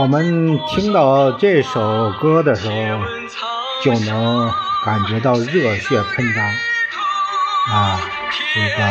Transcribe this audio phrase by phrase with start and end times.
[0.00, 3.04] 我们听到这首歌的时候，
[3.84, 4.50] 就能
[4.82, 6.42] 感觉到热血喷张
[7.70, 8.00] 啊！
[8.54, 8.82] 这个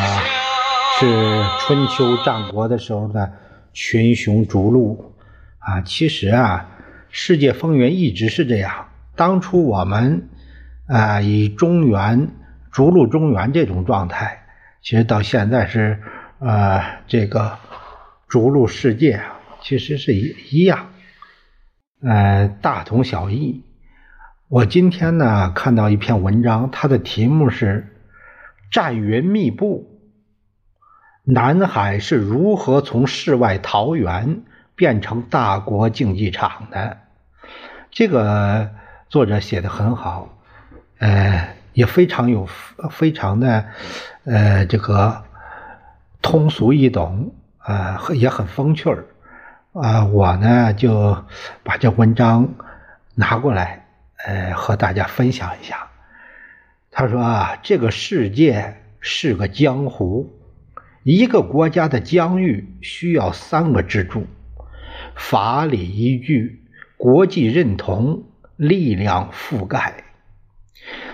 [0.99, 3.33] 是春秋战国的时候的
[3.73, 5.15] 群雄逐鹿
[5.57, 5.81] 啊。
[5.81, 6.67] 其实啊，
[7.09, 8.89] 世界风云一直是这样。
[9.15, 10.29] 当初我们
[10.85, 12.29] 啊，以中原
[12.71, 14.43] 逐鹿中原这种状态，
[14.83, 15.99] 其实到现在是
[16.37, 17.57] 呃，这个
[18.27, 19.37] 逐鹿世界啊。
[19.61, 20.87] 其实是一一样，
[22.01, 23.63] 呃，大同小异。
[24.47, 27.93] 我今天呢看到一篇文章，它的题目是
[28.71, 29.99] “战云密布，
[31.25, 34.43] 南海是如何从世外桃源
[34.75, 36.97] 变成大国竞技场的”。
[37.91, 38.69] 这个
[39.09, 40.37] 作者写的很好，
[40.99, 42.47] 呃，也非常有
[42.89, 43.65] 非常的
[44.23, 45.21] 呃这个
[46.21, 47.33] 通俗易懂，
[47.65, 49.05] 呃，也很风趣儿。
[49.73, 51.25] 啊，我呢就
[51.63, 52.55] 把这文章
[53.13, 53.85] 拿过来，
[54.25, 55.87] 呃，和大家分享一下。
[56.89, 60.33] 他说啊，这个世界是个江湖，
[61.03, 64.25] 一个国家的疆域需要三个支柱：
[65.15, 66.63] 法理依据、
[66.97, 68.23] 国际认同、
[68.55, 70.03] 力量覆盖。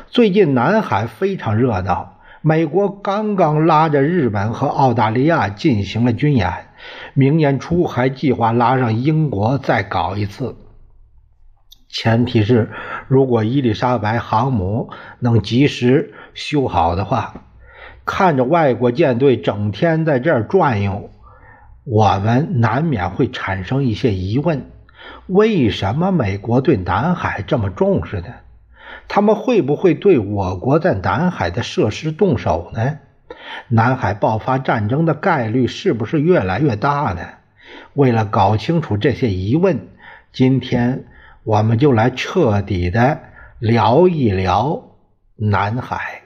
[0.07, 6.69] 最近南海非常热闹，美国刚刚拉着日本和澳大利亚进行了军演。
[7.13, 10.55] 明年初还计划拉上英国再搞一次，
[11.89, 12.71] 前提是
[13.07, 14.89] 如果伊丽莎白航母
[15.19, 17.41] 能及时修好的话。
[18.07, 21.09] 看着外国舰队整天在这儿转悠，
[21.85, 24.69] 我们难免会产生一些疑问：
[25.25, 28.27] 为什么美国对南海这么重视呢？
[29.07, 32.99] 他们会不会对我国在南海的设施动手呢？
[33.67, 37.21] 南海爆发战争的概率是不是越来越大呢？
[37.93, 39.87] 为了搞清楚这些疑问，
[40.31, 41.05] 今天
[41.43, 43.19] 我们就来彻底的
[43.59, 44.83] 聊一聊
[45.35, 46.21] 南海。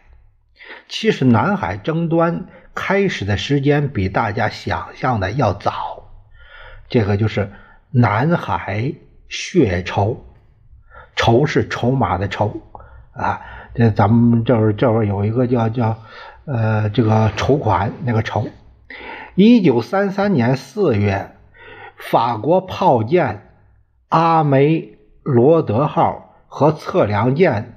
[0.88, 6.10] 其实，南海争端开始的时间比大家想象的要早。
[6.90, 7.52] 这个就是
[7.92, 8.94] 南海
[9.28, 10.26] 血筹，
[11.16, 12.60] 筹是筹码的筹
[13.14, 13.42] 啊。
[13.76, 15.98] 这咱们这会儿这会儿有一个叫叫。
[16.52, 18.48] 呃，这个筹款那个筹，
[19.36, 21.36] 一九三三年四月，
[21.96, 23.52] 法国炮舰
[24.08, 27.76] 阿梅罗德号和测量舰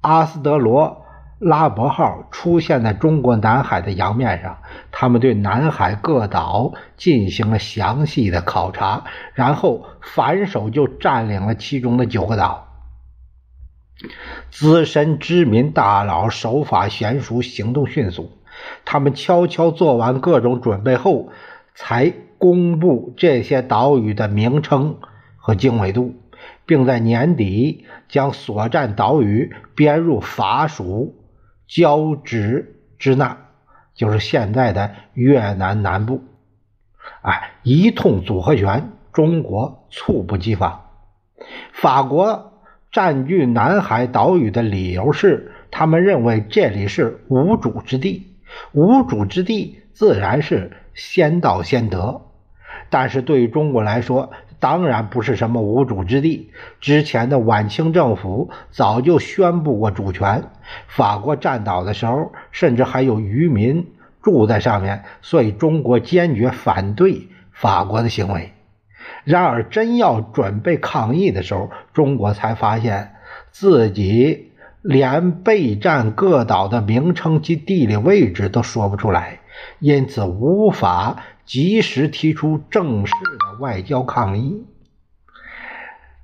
[0.00, 1.04] 阿斯德罗
[1.38, 4.56] 拉伯号出现在中国南海的洋面上，
[4.90, 9.04] 他们对南海各岛进行了详细的考察，
[9.34, 12.63] 然后反手就占领了其中的九个岛。
[14.50, 18.30] 资深知名大佬手法娴熟，行动迅速。
[18.84, 21.30] 他们悄悄做完各种准备后，
[21.74, 24.98] 才公布这些岛屿的名称
[25.36, 26.14] 和经纬度，
[26.66, 31.14] 并在年底将所占岛屿编入法属
[31.66, 33.38] 交趾支那，
[33.94, 36.22] 就是现在的越南南部。
[37.22, 40.84] 哎，一通组合拳，中国猝不及防。
[41.72, 42.50] 法国。
[42.94, 48.28] 占据南海岛屿的理由是，他们认为这里是无主之地，
[48.70, 52.20] 无主之地自然是先到先得。
[52.90, 56.52] 但是对于中国来说，当然不是什么无主之地。
[56.80, 60.44] 之前的晚清政府早就宣布过主权，
[60.86, 63.84] 法国占岛的时候，甚至还有渔民
[64.22, 68.53] 住在上面，所以中国坚决反对法国的行为。
[69.24, 73.14] 然而，真要准备抗议的时候，中国才发现
[73.50, 79.40] 自己连备战各岛的名称及地理位置都说不出来，
[79.78, 84.66] 因此无法及时提出正式的外交抗议。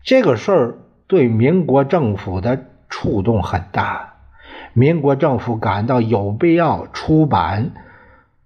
[0.02, 4.14] 这个事儿对民国政府的触动很大，
[4.74, 7.72] 民国政府感到有必要出版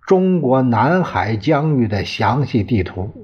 [0.06, 3.23] 中国南海疆域的详细地图。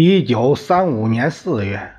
[0.00, 1.90] 一九三五年四月，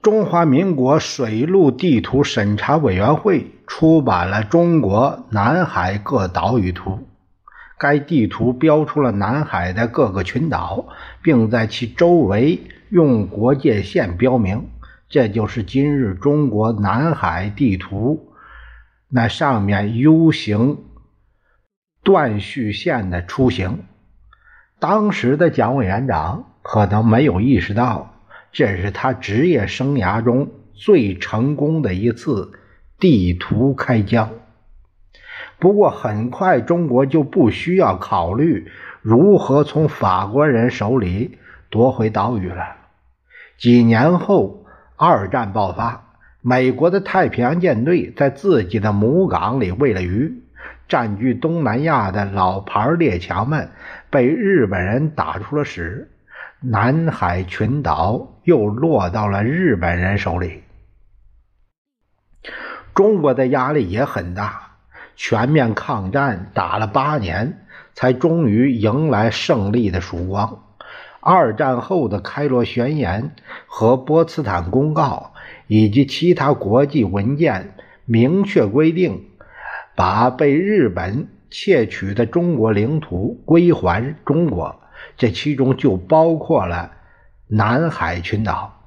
[0.00, 6.90] 中华民国水陆地图审查委员会出版了《中国南海各岛屿图》。
[7.78, 10.86] 该地图标出了南海的各个群岛，
[11.22, 14.70] 并在其周围用国界线标明，
[15.10, 18.32] 这就是今日中国南海地图。
[19.10, 20.78] 那上面 U 型
[22.02, 23.80] 断续线的雏形。
[24.78, 28.14] 当时的蒋委员长可能没有意识到，
[28.52, 32.52] 这是他职业生涯中最成功的一次
[32.96, 34.30] 地图开疆。
[35.58, 38.70] 不过，很快中国就不需要考虑
[39.02, 41.38] 如何从法国人手里
[41.70, 42.76] 夺回岛屿了。
[43.58, 44.64] 几年后，
[44.94, 50.44] 二战爆发，美国的太平洋舰队在自己的母港里喂了鱼。
[50.86, 53.70] 占据东南亚的老牌列强们
[54.08, 56.08] 被日本人打出了屎，
[56.62, 60.62] 南海群岛又落到了日本人手里。
[62.94, 64.72] 中国的压力也很大，
[65.16, 67.64] 全面抗战打了八年，
[67.94, 70.64] 才终于迎来胜利的曙光。
[71.20, 73.34] 二战后的开罗宣言
[73.66, 75.32] 和波茨坦公告
[75.66, 77.74] 以及其他国际文件
[78.04, 79.26] 明确规定。
[79.96, 84.79] 把被日本窃取的中国领土归还中国，
[85.20, 86.92] 这其中就包括了
[87.46, 88.80] 南海群岛。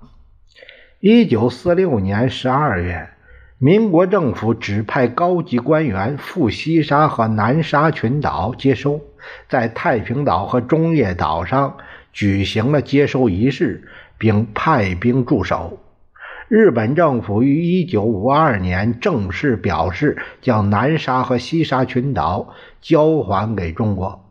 [0.99, 3.09] 一九四六年十二月，
[3.59, 8.99] 民国政府指派高级官员赴西沙和南沙群岛接收，
[9.47, 11.77] 在太平岛和中业岛上
[12.11, 13.87] 举行了接收仪式，
[14.17, 15.77] 并派兵驻守。
[16.47, 24.22] 日本政府于一九五二年正式表示，将南沙和西沙群岛交还给中国。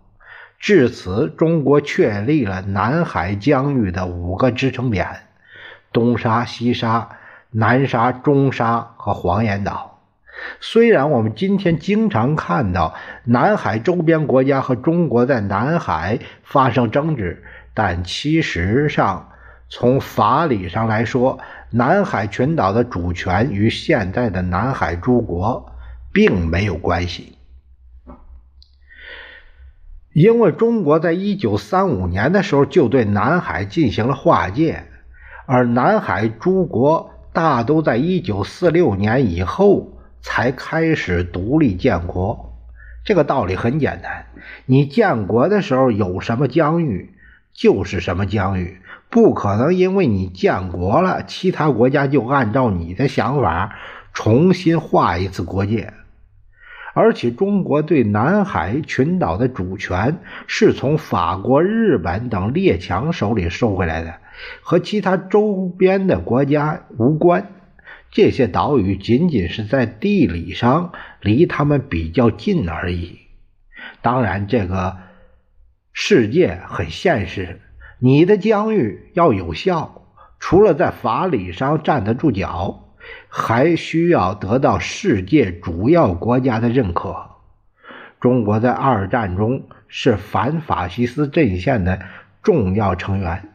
[0.62, 5.08] 至此，中国确立了南海疆域的五个支撑点：
[5.92, 7.08] 东沙、西沙、
[7.50, 9.98] 南沙、中沙和黄岩岛。
[10.60, 12.94] 虽然我们今天经常看到
[13.24, 17.42] 南海周边国家和中国在南海发生争执，
[17.74, 19.30] 但其实上，
[19.68, 25.72] 从法理上来说，南海群岛的主权与现在的南海诸国
[26.12, 27.36] 并没有关系，
[30.12, 34.84] 因为中国在一九三五年的时候就对南海进行了划界，
[35.46, 42.52] 而南海诸国大都在一九四六年以后才开始独立建国。
[43.04, 44.26] 这个道理很简单，
[44.66, 47.14] 你建国的时候有什么疆域，
[47.54, 48.78] 就是什么疆域。
[49.08, 53.74] 不可能，因为你建国了，其他国家就按照你的想法
[54.12, 55.92] 重新划一次国界。
[56.94, 64.16] 而且，中国对南海群岛的主权是从法国、日本等列强手里收回来的，
[64.60, 67.52] 和其他周边的国家无关。
[68.10, 70.92] 这些岛屿仅仅是在地理上
[71.22, 73.20] 离他们比较近而已。
[74.02, 74.98] 当然，这个
[75.94, 77.60] 世界很现实。
[77.98, 80.02] 你的疆域要有效，
[80.38, 82.81] 除了在法理上站得住脚，
[83.28, 87.30] 还需要得到世界主要国家的认可。
[88.20, 92.00] 中国在二战中是反法西斯阵线的
[92.42, 93.48] 重要成员，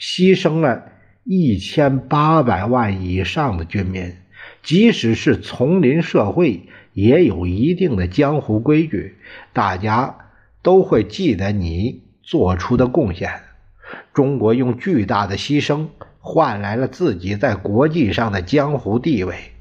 [0.00, 0.84] 牺牲了
[1.22, 4.16] 一千八百万以上的军民。
[4.62, 9.16] 即使是丛林社会，也有一定的江湖规矩，
[9.52, 10.16] 大家
[10.62, 13.40] 都会记得你做出的贡献。
[14.12, 15.88] 中国用巨大的牺牲
[16.26, 19.52] 换来了自己在国际上的江湖地位，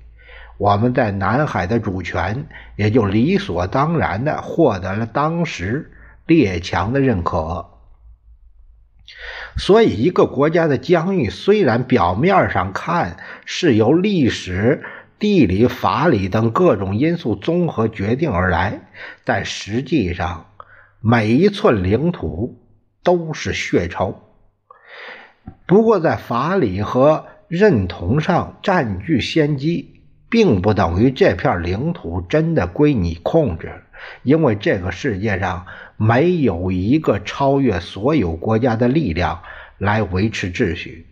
[0.58, 2.46] 我们在南海的主权
[2.78, 5.92] 也就理所当然的获得了当时
[6.26, 7.70] 列强的认可。
[9.58, 14.86] 所以，一个国家的疆域虽然表面上看是由历史、
[15.20, 18.80] 地理、法理等各种因素综合决定而来，
[19.26, 20.46] 但实际上
[21.02, 22.58] 每一寸领土
[23.04, 24.22] 都是血仇。
[25.66, 33.84] 不过，在法理和认同上占据先机，并不等于这片领土真的归你控制，
[34.24, 35.66] 因为这个世界上
[35.98, 39.42] 没有一个超越所有国家的力量
[39.78, 41.08] 来维持秩序。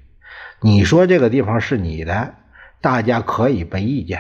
[0.60, 2.36] 你说这个地方是你的，
[2.82, 4.20] 大家可以没意见，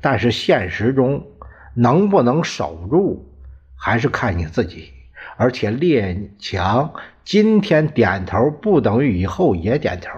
[0.00, 1.26] 但是现实中
[1.74, 3.32] 能不能守住，
[3.76, 4.92] 还是看你自己。
[5.36, 6.94] 而且列强。
[7.26, 10.08] 今天点头不等于以后也点头。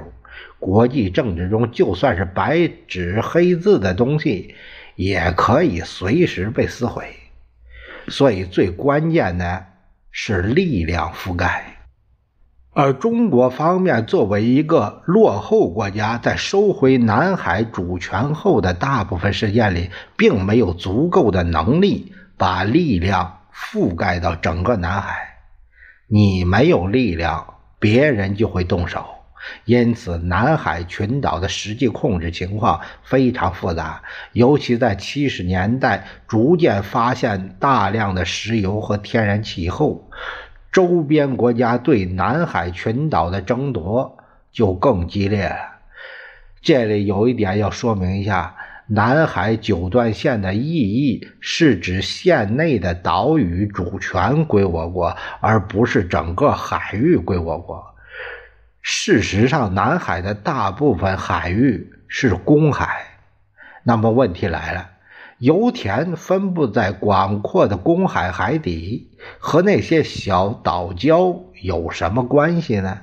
[0.58, 4.54] 国际政治中，就算是白纸黑字的东西，
[4.94, 7.06] 也可以随时被撕毁。
[8.08, 9.64] 所以，最关键的
[10.10, 11.76] 是力量覆盖。
[12.74, 25.27] 而中国方面作为一个落后国家，在收回南海主权后的大部分时间里，并没有足够的能力把力量覆盖到整个南海。
[26.08, 29.04] 你没有力量，别人就会动手。
[29.64, 40.10] 因此，南海群岛的实际控制情况非常复杂，尤其在七十年代逐渐发现大量的石油和天然气后，
[40.72, 44.18] 周边国家对南海群岛的争夺
[44.50, 45.56] 就更激烈了。
[46.60, 48.56] 这里有一点要说明一下：
[48.90, 57.84] 南海九段线的意义是指线内的岛屿主权归我国，而不是整个海域归我国。
[58.80, 63.04] 事实上，南海的大部分海域是公海。
[63.82, 64.90] 那么问题来了。
[65.38, 72.98] 油田分布在广阔的公海海底，和那些小岛礁有什么关系呢？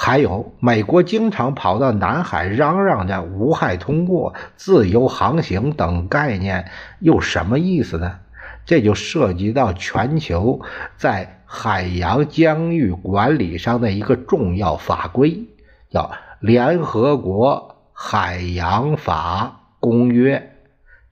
[0.00, 8.20] 还有，美国经常跑到南海嚷嚷着无害通过、自由航行等概念，又什么意思呢？
[8.64, 10.60] 这就涉及到全球
[10.96, 15.48] 在海洋疆域管理上的一个重要法规，
[15.90, 16.02] 叫
[16.38, 20.38] 《联合国海洋法公约》。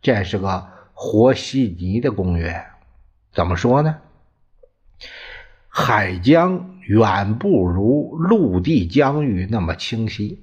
[0.01, 0.65] 这是个
[0.95, 2.65] 和稀泥的公约，
[3.33, 3.97] 怎么说呢？
[5.69, 10.41] 海疆远不如陆地疆域那么清晰，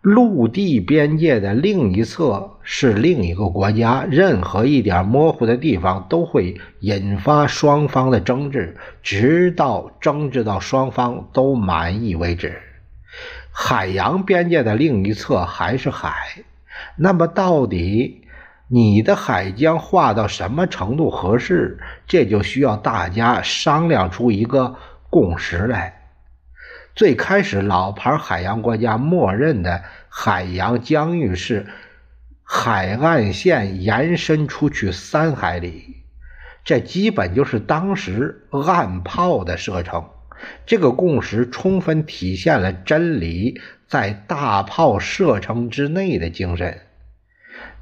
[0.00, 12.60] 陆地边界的另一侧是另一个国家，任何一点模糊的地方都会引发双方的争执，直到争执到双方都满意为止。
[13.50, 16.12] 海洋边界的另一侧还是海，
[16.96, 18.20] 那么到底？
[18.68, 21.78] 你的海疆划到什么程度合适？
[22.06, 24.74] 这就需要大家商量出一个
[25.14, 26.10] 共识来。
[26.96, 31.68] 最开始，老牌海洋国家默认的海洋疆域是
[32.42, 36.02] 海岸线延伸出去三海里，
[36.64, 40.10] 这基本就是当时岸炮的射程。
[40.66, 46.80] 这个共识充分体现了真理在大炮射程之内的精神。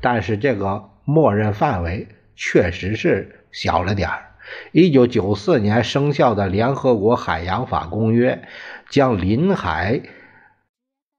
[0.02, 4.31] 但是这个默认范围确实是小了点儿。
[4.72, 8.42] 一九九四年生效的《联合国海洋法公约》
[8.90, 10.00] 将临海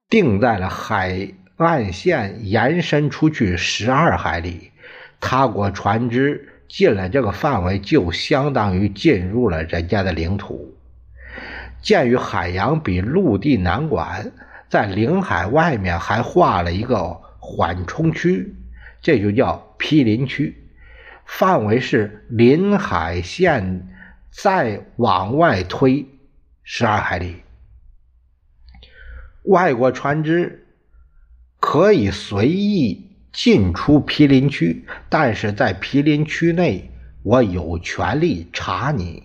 [0.09, 4.71] 定在了海岸线延伸出去十二海里，
[5.19, 10.75] 他国船只进了这个范围，就相当于进入了人家的领土。
[11.81, 14.31] 鉴于海洋比陆地难管，
[14.69, 18.55] 在领海外面还划了一个缓冲区。
[19.01, 20.62] 这就叫毗邻区，
[21.25, 23.87] 范围是临海线
[24.31, 26.05] 再往外推
[26.63, 27.41] 十二海里。
[29.43, 30.67] 外国船只
[31.59, 36.91] 可以随意进出毗邻区，但是在毗邻区内，
[37.23, 39.23] 我有权利查你。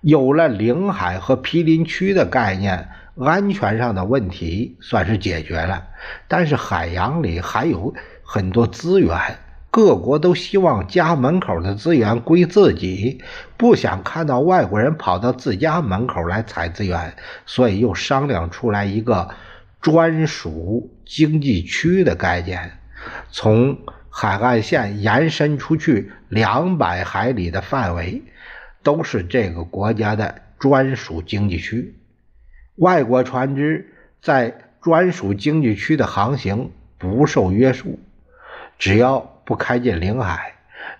[0.00, 5.86] 有了领海和毗邻区的概念，安全上的问题算是解决了。
[6.28, 7.94] 但是海洋里还有。
[8.26, 9.14] 很多资源，
[9.74, 13.20] 各国都希望家门口的资源归自己，
[13.56, 19.34] 不想看到外国人跑到自家门口来采资源，所以又商量出来一个
[19.80, 22.78] 专属经济区的概念，
[23.32, 23.76] 从
[24.08, 28.22] 海岸线延伸出去两百海里的范围，
[28.84, 31.96] 都是这个国家的专属经济区，
[32.76, 37.98] 外国船只在专属经济区的航行不受约束。
[38.78, 40.54] 只要不开进领海，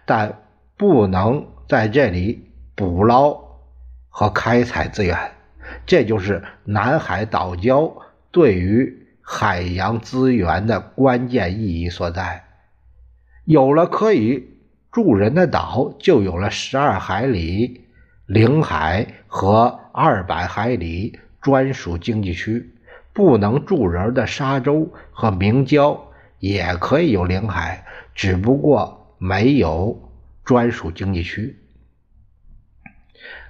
[0.05, 0.43] 但
[0.77, 3.39] 不能在这里捕捞
[4.09, 5.33] 和开采资源，
[5.87, 7.93] 这就是南海岛礁
[8.31, 12.45] 对于海洋资源的关键意义所在。
[13.45, 14.49] 有了可以
[14.93, 17.87] 住人的岛，就有了十二海里
[18.27, 22.75] 领海和二百海里专属经济区。
[23.13, 25.99] 不能住人的沙洲和明礁。
[26.41, 30.11] 也可以有领海，只不过没有
[30.45, 31.59] 专属经济区。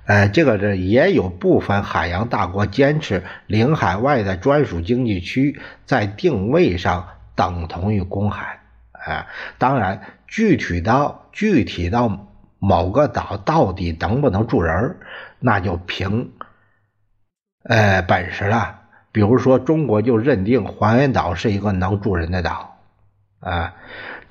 [0.07, 8.61] 呃，这个这也有部分海洋大国坚持领海外的专属经济区在定位上等同于公海。
[8.93, 9.27] 啊，
[9.59, 12.29] 当然，具体到具体到
[12.59, 14.97] 某个岛到底能不能住人，
[15.41, 16.33] 那就凭
[17.63, 18.81] 呃本事了。
[19.13, 22.79] 比如说，中国就认定黄岩岛是一个能住人的岛。
[23.41, 23.75] 啊，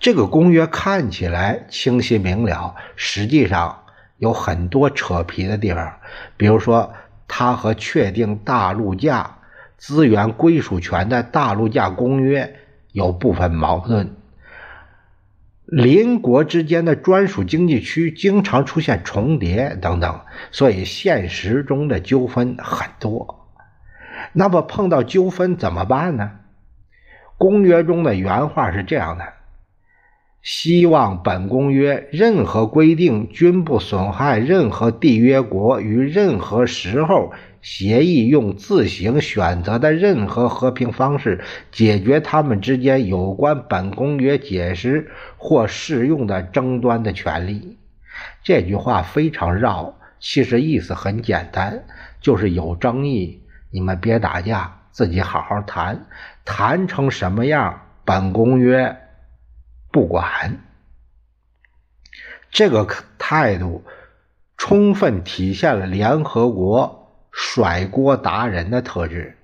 [0.04, 3.86] 这个公约看起来清晰明了，实际上
[4.18, 5.94] 有很多扯皮的地方。
[6.36, 6.92] 比如说，
[7.26, 9.38] 它和确定大陆架
[9.78, 12.54] 资源归属权的大陆架公约
[12.92, 14.14] 有部分矛盾。
[15.68, 20.20] 邻国之间的专属经济区经常出现重叠等等，
[20.52, 23.48] 所以现实中的纠纷很多。
[24.34, 26.32] 那么碰到纠纷怎么办呢？
[27.38, 29.24] 公约中的原话是这样的：
[30.44, 37.32] 希望本公约任何规定均不损害任何缔约国于任何时候
[37.62, 41.40] 协议用自行选择的任何和平方式
[41.72, 47.78] 解决他们之间有关本公约解释或适用的争端的权利。
[48.44, 51.86] 这句话非常绕，其实意思很简单，
[52.20, 56.06] 就是有争议，你们别打架，自己好好谈，
[56.44, 58.98] 谈成什么样，本公约。
[59.94, 60.58] 不管
[62.50, 62.88] 这个
[63.20, 63.84] 态度，
[64.58, 69.38] 充分体现了联合国甩锅达人的特质。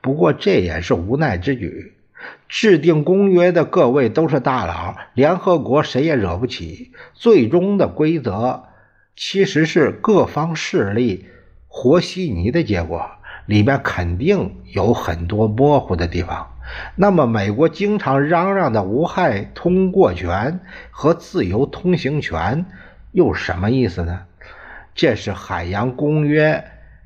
[0.00, 1.96] 不过这也是无奈之举。
[2.48, 6.92] 制定公约的各位都是大佬，联合国谁也惹不起。
[7.12, 8.68] 最终的规则
[9.16, 11.26] 其实是各方势力
[11.66, 13.10] 和稀泥的结果，
[13.46, 16.55] 里面肯定有很多模糊的地方。
[16.94, 22.66] 那么，美国经常嚷嚷的无害通过权和自由通行权
[23.12, 24.20] 又什么意思呢？
[24.94, 26.64] 这是海洋公约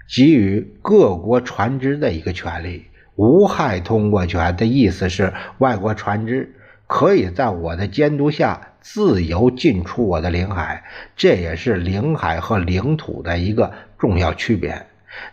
[0.08, 2.86] 给予各国船只的一个权利。
[3.16, 6.54] 无害通过权的意思是，外国船只
[6.86, 10.84] 可以在我的监督下自由进出我的领海，
[11.16, 14.86] 这也是领海和领土的一个重要区别。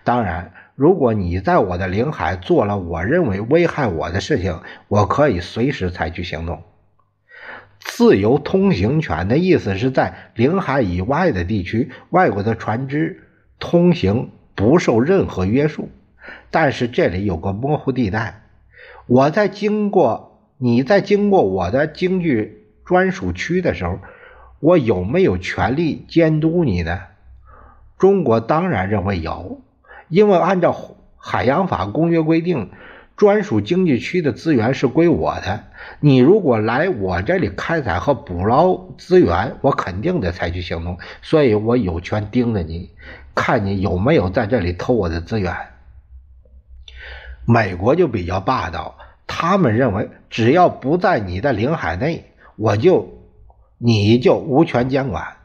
[0.03, 0.51] 当然。
[0.77, 6.61] 如果你在我的领海做了我认为危害我的事情，我可以随时采取行动。
[7.79, 13.23] 自由通行权的意思是在领海以外的地区，外国的船只
[13.57, 15.89] 通行不受任何约束。
[16.51, 18.43] 但是这里有个模糊地带，
[19.07, 22.53] 我在经过你在经过我的经济
[22.85, 23.97] 专属区的时候，
[24.59, 26.99] 我有没有权利监督你呢？
[27.97, 29.59] 中国当然认为有。
[30.09, 30.75] 因为按照
[31.17, 32.71] 海洋法公约规定，
[33.15, 35.63] 专属经济区的资源是归我的。
[35.99, 40.97] 你如果来我这里开采和捕捞资源，我肯定得采取行动。
[41.21, 42.91] 所以我有权盯着你，
[43.33, 45.55] 看你有没有在这里偷我的资源。
[47.45, 53.17] 美国就比较霸道，他们认为只要不在你的领海内，我就
[53.77, 55.36] 你就无权监管。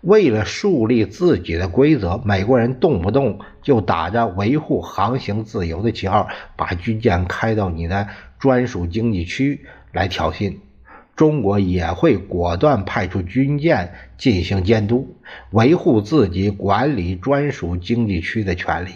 [0.00, 8.08] 为了树立自己的规则，美国人动不动就打着维护航行自由的旗号，把军舰开到你的
[8.38, 10.56] 专属经济区来挑衅。
[11.16, 15.16] 中国也会果断派出军舰进行监督，
[15.50, 18.90] 维护自己管理专属经济区的权利。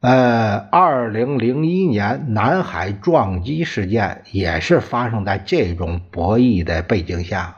[0.00, 7.57] 呃，二零零一年南海撞击事件也是发生在这种博弈的背景下。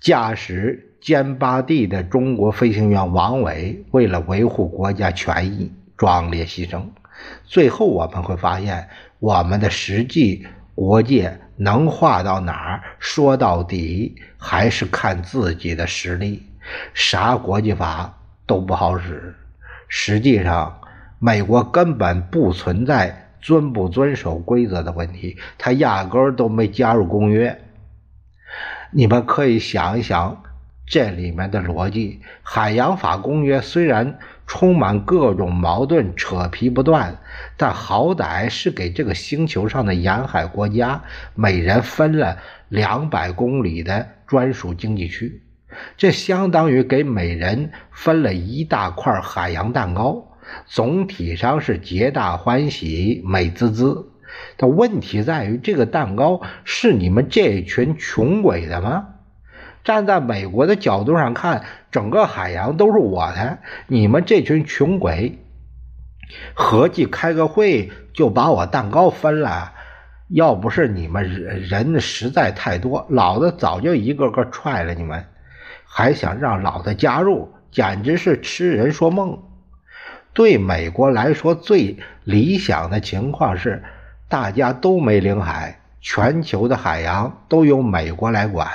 [0.00, 6.82] 驾驶歼八 D 的中国飞行员王伟为了维护国家权益壮烈牺牲。
[7.44, 12.82] 最后我们会发现，我们的实际国界能画到哪儿？
[12.98, 16.42] 说到底还是看自己的实力。
[16.92, 19.34] 啥国际法都不好使。
[19.88, 20.78] 实际上，
[21.18, 27.58] 美国根本不存在遵不遵守规则的问题，他压根儿都没加入公约。
[28.98, 30.42] 你们可以想一想
[30.86, 32.22] 这里面的逻辑。
[32.42, 37.18] 海洋法公约虽然充满各种矛盾、扯皮不断，
[37.58, 41.02] 但好歹是给这个星球上的沿海国家
[41.34, 42.38] 每人分了
[42.70, 45.42] 两百公里的专属经济区，
[45.98, 50.26] 这相当于给每人分了一大块海洋蛋糕。
[50.64, 54.08] 总体上是皆大欢喜、美滋滋。
[54.56, 59.08] 但问题在于，这个蛋糕是你们这群穷鬼的吗？
[59.84, 65.38] 站在美国的角度上看，整个海洋都是我的，你们这群穷鬼
[66.54, 69.74] 合计开个会就把我蛋糕分了。
[70.28, 75.24] 要不是你们人人实在太多，老子早就一个个踹了你们，
[75.84, 79.40] 还想让老子加入，简直是痴人说梦。
[80.32, 83.84] 对美国来说，最理想的情况是。
[84.28, 88.68] 大家都没领海，全球的海洋都由美国来管，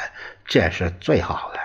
[0.46, 1.60] 这是最好的。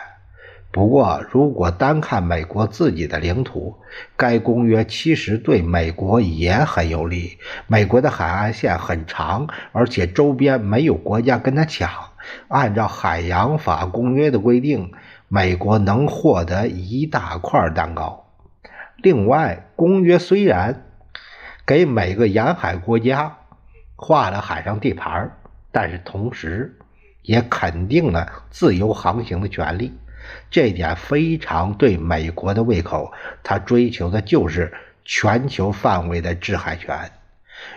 [0.73, 3.77] 不过，如果单看美国自己的领土，
[4.17, 7.39] 该公约其实对美国也很有利。
[7.69, 11.89] 美国的海岸线很长，而且周边没有国家跟他抢。
[12.49, 14.91] 按照海洋法公约的规定，
[15.29, 18.27] 美国能获得一大块蛋糕。
[18.97, 20.85] 另外，公约虽然
[21.65, 23.37] 给每个沿海国家。
[23.97, 25.37] 划了海上地盘，
[25.73, 26.79] 但是同时
[27.23, 29.93] 也肯定了自由航行的权利，
[30.51, 33.13] 这点非常对美国的胃口。
[33.43, 34.73] 他追求的就是
[35.05, 37.11] 全球范围的制海权。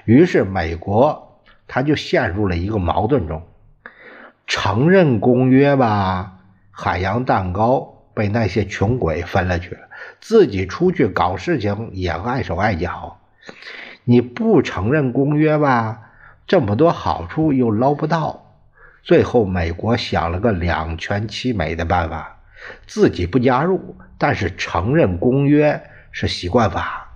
[0.05, 3.47] 于是美国他就陷入了一个矛盾中：
[4.45, 9.77] 承认公约吧，海洋蛋糕被那些穷鬼分了去，
[10.19, 13.19] 自己出去搞事情也碍手碍脚。
[14.03, 16.08] 你不承认公约吧，
[16.49, 18.43] 这么多好处又捞不到。
[19.03, 22.39] 最后，美国想了个两全其美的办法，
[22.87, 25.79] 自己不加入，但是承认公约
[26.11, 27.11] 是习惯法。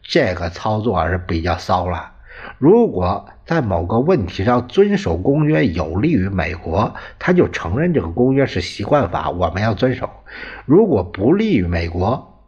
[0.00, 2.12] 这个操作是比较骚了。
[2.56, 10.06] 如果在某个问题上遵守公约有利于美国，他就承认这个公约是习惯法，我们要遵守；
[10.64, 12.40] 如果不利于美国，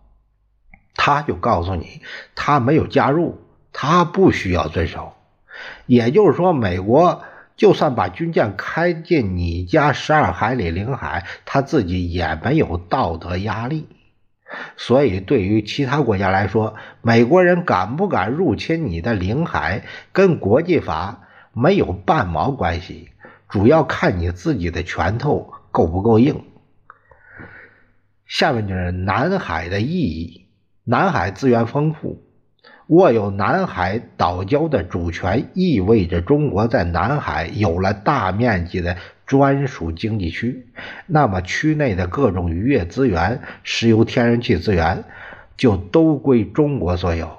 [0.95, 2.01] 他就告诉你
[2.35, 3.39] 他没有加入，
[3.75, 5.13] 他不需要遵守。
[5.87, 7.23] 也就是说，美国。
[7.57, 13.87] 就算把军舰开进你家十二海里领海，他自己也没有道德压力。
[14.77, 23.11] 所以，对于其他国家来说，美国人敢不敢入侵你的领海，跟国际法没有半毛关系，
[23.49, 26.43] 主要看你自己的拳头够不够硬。
[28.27, 30.49] 下面就是南海的意义：
[30.83, 32.24] 南海资源丰富。
[32.89, 40.67] 握有南海岛礁的主权，意味着中国在南海有了大面积的专属经济区。
[41.07, 45.05] 那么，区内的各种渔业资源、石油、天然气资源
[45.57, 47.39] 就都归中国所有。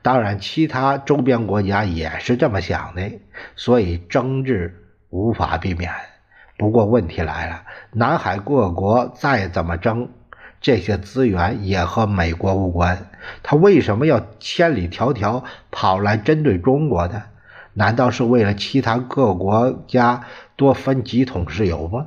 [0.00, 3.18] 当然，其他周边国家也是这么想的，
[3.56, 5.90] 所以争执无法避免。
[6.56, 10.08] 不过，问题来了：南海各国再怎么争？
[10.62, 13.10] 这些资源也和美国无关，
[13.42, 17.24] 他为什么要千里迢迢跑来针对中国呢？
[17.74, 20.24] 难道是为了其他各国家
[20.56, 22.06] 多分几桶石油吗？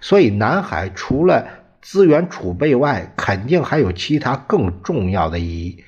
[0.00, 1.46] 所以，南海除了
[1.80, 5.84] 资源储备外，肯定还有其他更重要的意义。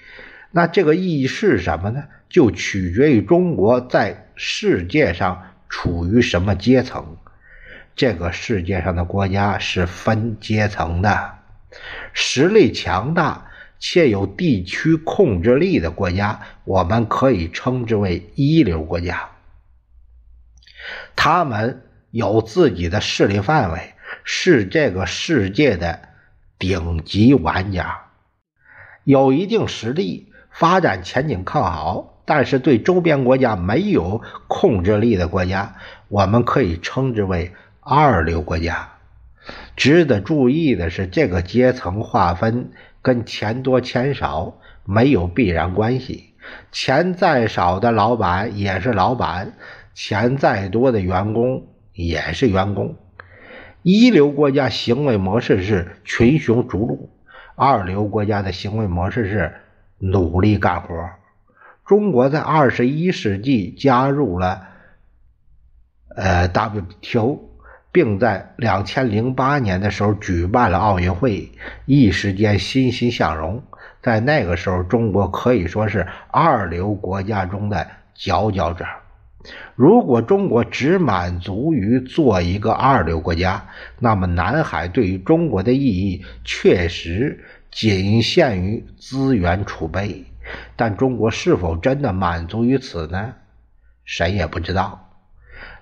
[0.53, 2.05] 那这个意义是什么呢？
[2.29, 7.17] 就取决于中国在世界上处于什么阶层。
[7.95, 11.40] 这个世界上的国家是分阶层的。
[12.13, 13.47] 实力强大
[13.79, 19.31] 且有地区控制力的国家，我们可以称之为一流国家。
[21.15, 26.01] 他们有自己的势力范围，是这个世界的
[26.59, 28.07] 顶级玩家，
[29.05, 32.23] 有一定实力，发展前景看好。
[32.27, 35.75] 但是对周边国家没有控制力的国家，
[36.09, 38.90] 我们可以称之为二流国家。
[39.81, 46.35] 值得注意的是，这个阶层划分跟钱多钱少没有必然关系。
[46.71, 49.55] 钱再少的老板也是老板，
[49.95, 52.97] 钱再多的员工也是员工。
[53.83, 57.09] 一流国家行为模式是群雄逐鹿，
[57.55, 59.55] 二流国家的行为模式是
[59.97, 61.09] 努力干活。
[61.87, 64.69] 中国在二十一世纪加入了
[66.15, 67.50] 呃 WTO。
[67.93, 71.51] 并在两千零八年的时候举办了奥运会，
[71.87, 73.63] 一时间欣欣向荣。
[74.01, 78.87] 在那个时候，中国可以说是二流国家中的佼佼者。
[79.75, 83.67] 如果中国只满足于做一个二流国家，
[83.99, 90.25] 那么南海对于中国的意义确实仅限于资源储备。
[90.77, 93.33] 但中国是否真的满足于此呢？
[94.05, 95.11] 谁也不知道。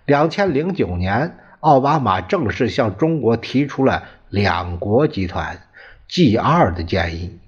[0.07, 1.37] 两千零九年。
[1.61, 5.61] 奥巴马正式向中国提出了两国集团
[6.09, 7.39] （G2） 的建议，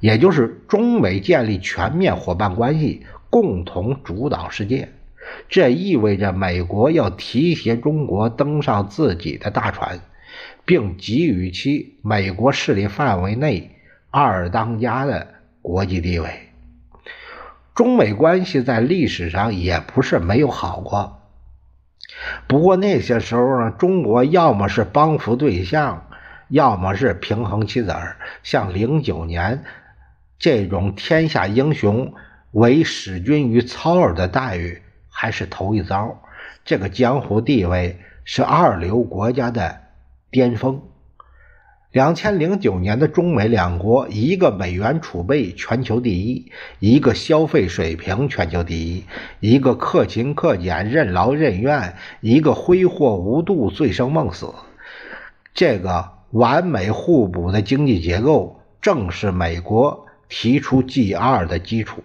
[0.00, 4.90] 也就是中美建立全面伙伴关系，共同主导世界。
[5.48, 10.00] 这意味着美国要提携中国登上自己的大船，
[10.66, 13.70] 并给予其美国势力范围内
[14.10, 15.26] 二当家的
[15.62, 16.28] 国际地位。
[17.74, 21.22] 中美关系在历史上也不是没有好过。
[22.46, 26.06] 不过那些时候呢，中国要么是帮扶对象，
[26.48, 28.16] 要么是平衡棋子儿。
[28.42, 29.64] 像零九年
[30.38, 32.14] 这种天下英雄
[32.52, 36.22] 唯使君于操耳的待遇，还是头一遭。
[36.64, 39.80] 这个江湖地位是二流国家的
[40.30, 40.80] 巅峰。
[41.94, 49.04] 两千零九年的中美两国，一个美元储备全球第一，一个消费水平全球第一，
[49.38, 54.52] 一个克勤克俭、任劳任怨，一个挥霍无度、醉生梦死。
[55.54, 62.02] 这个完美互补的经济结构，正是美国提出 G 二的基础。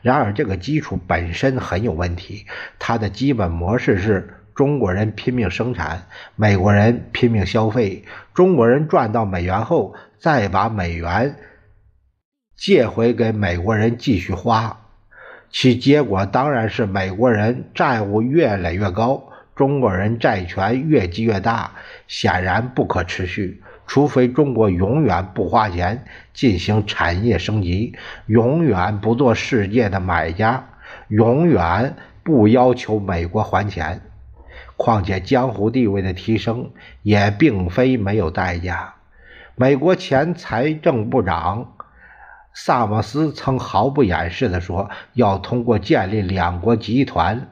[0.00, 2.46] 然而，这个基础本身很有问题，
[2.78, 4.36] 它的基本模式是。
[4.60, 6.02] 中国人拼命生产，
[6.36, 8.04] 美国人拼命消费。
[8.34, 11.34] 中国人赚到美元后，再把美元
[12.58, 14.78] 借回给美国人继续花，
[15.50, 21.70] 其结果当然是美国人债务越来越高，中国人债权越积越大，
[22.06, 23.62] 显然不可持续。
[23.86, 27.96] 除非中国永远不花钱进行产业升级，
[28.26, 30.62] 永远不做世界的买家，
[31.08, 34.02] 永远不要求美国还钱。
[34.82, 36.70] 况且江湖地位的提升
[37.02, 38.94] 也并非没有代价。
[39.54, 41.74] 美国前财政部长
[42.54, 47.50] 萨默斯曾毫不掩饰地说，要通过建立两国集团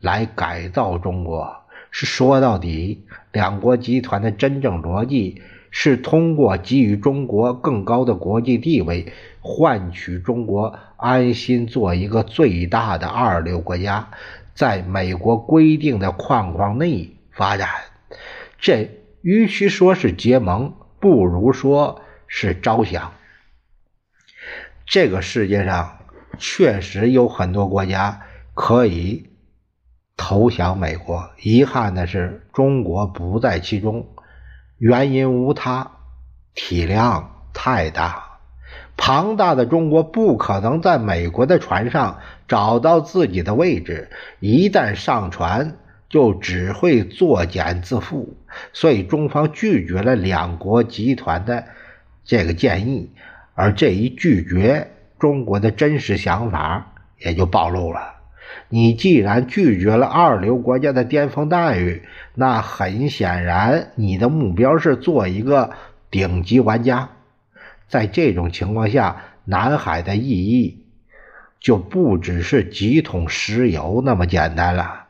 [0.00, 1.54] 来改造中国。
[1.90, 9.12] 是说到底，两国集团的真正逻辑是通过给予中国更高的国际地位，
[9.42, 14.08] 换取中国安心做一个最大的二流国家。
[14.60, 17.70] 在美国规定的框框内发展，
[18.58, 18.90] 这
[19.22, 23.14] 与其说是结盟，不如说是招降。
[24.84, 26.00] 这个世界上
[26.36, 28.20] 确实有很多国家
[28.52, 29.30] 可以
[30.14, 34.14] 投降美国，遗憾的是中国不在其中，
[34.76, 35.90] 原因无他，
[36.54, 38.26] 体量太大。
[38.98, 42.18] 庞大的中国不可能在美国的船上
[42.50, 44.10] 找到自己的位置，
[44.40, 45.76] 一旦上船
[46.08, 48.26] 就只会作茧自缚。
[48.72, 51.64] 所以中方拒绝了两国集团的
[52.24, 53.12] 这个建议，
[53.54, 58.16] 而这一拒绝，中国的真实想法也就暴露了。
[58.68, 62.02] 你既然拒绝了二流国家的巅峰待遇，
[62.34, 65.70] 那很显然你的目标是做一个
[66.10, 67.10] 顶级玩家。
[67.86, 70.79] 在这种情况下，南海的意义
[71.60, 75.04] 就不只是几桶石油那么简单了。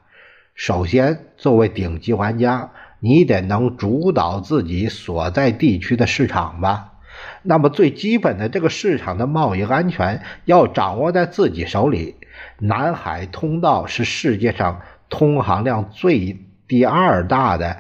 [0.55, 6.95] 首先，作为顶级玩家，你得能主导自己所在地区的市场吧？
[7.43, 12.17] 那么，最基本的这个市场的贸易安全要掌握在自己手里。
[12.59, 17.79] 南海通道是世界上通航量最第二大的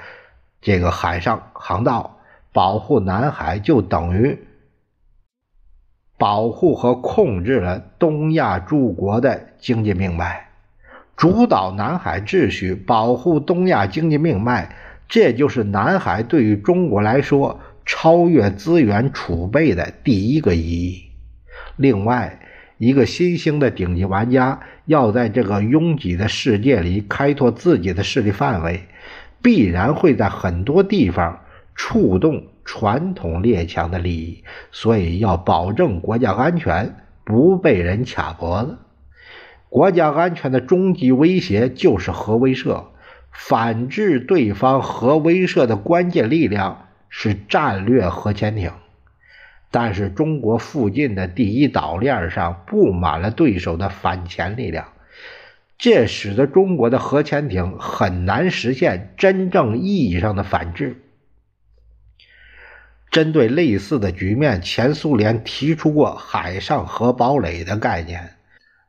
[0.60, 2.18] 这个海上航道，
[2.52, 4.38] 保护南海就等于。
[6.20, 10.48] 保护和控制了东亚诸国的经济命脉，
[11.16, 14.68] 主导南海秩序，保护东亚经济命脉，
[15.08, 21.04] 这就是南海对于中国来说超越资源储备的第一个意义。
[21.76, 22.38] 另外，
[22.76, 28.82] 一个新兴的顶级玩家要在这个拥挤的世界里开拓自己的势力范围，
[29.40, 31.40] 必然会在很多地方
[31.74, 32.44] 触动。
[32.64, 38.78] 传统列强的利益，所以要保证国家安全不被人卡脖子。
[39.68, 42.86] 国家安全的终极威胁就是核威慑，
[43.30, 48.72] 反制对方核威慑的关键力量是战略核潜艇。
[49.70, 54.88] 但是中国附近的第一岛链上布满了对手的反潜力量，
[55.78, 61.00] 这使得中国的核潜艇很难实现真正意义上的反制。
[63.10, 68.34] 针对类似的局面，前苏联提出过“海上核堡垒”的概念。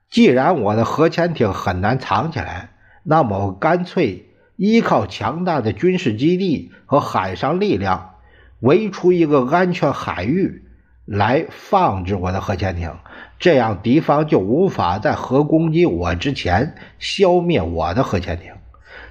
[0.09, 2.71] 既然我的核潜艇很难藏起来，
[3.03, 4.25] 那么我干脆
[4.57, 8.15] 依靠强大的军事基地和海上力量，
[8.59, 10.65] 围出一个安全海域
[11.05, 12.93] 来放置我的核潜艇。
[13.39, 18.51] 这样，敌方就无法在核攻击我之前消灭我的核潜艇。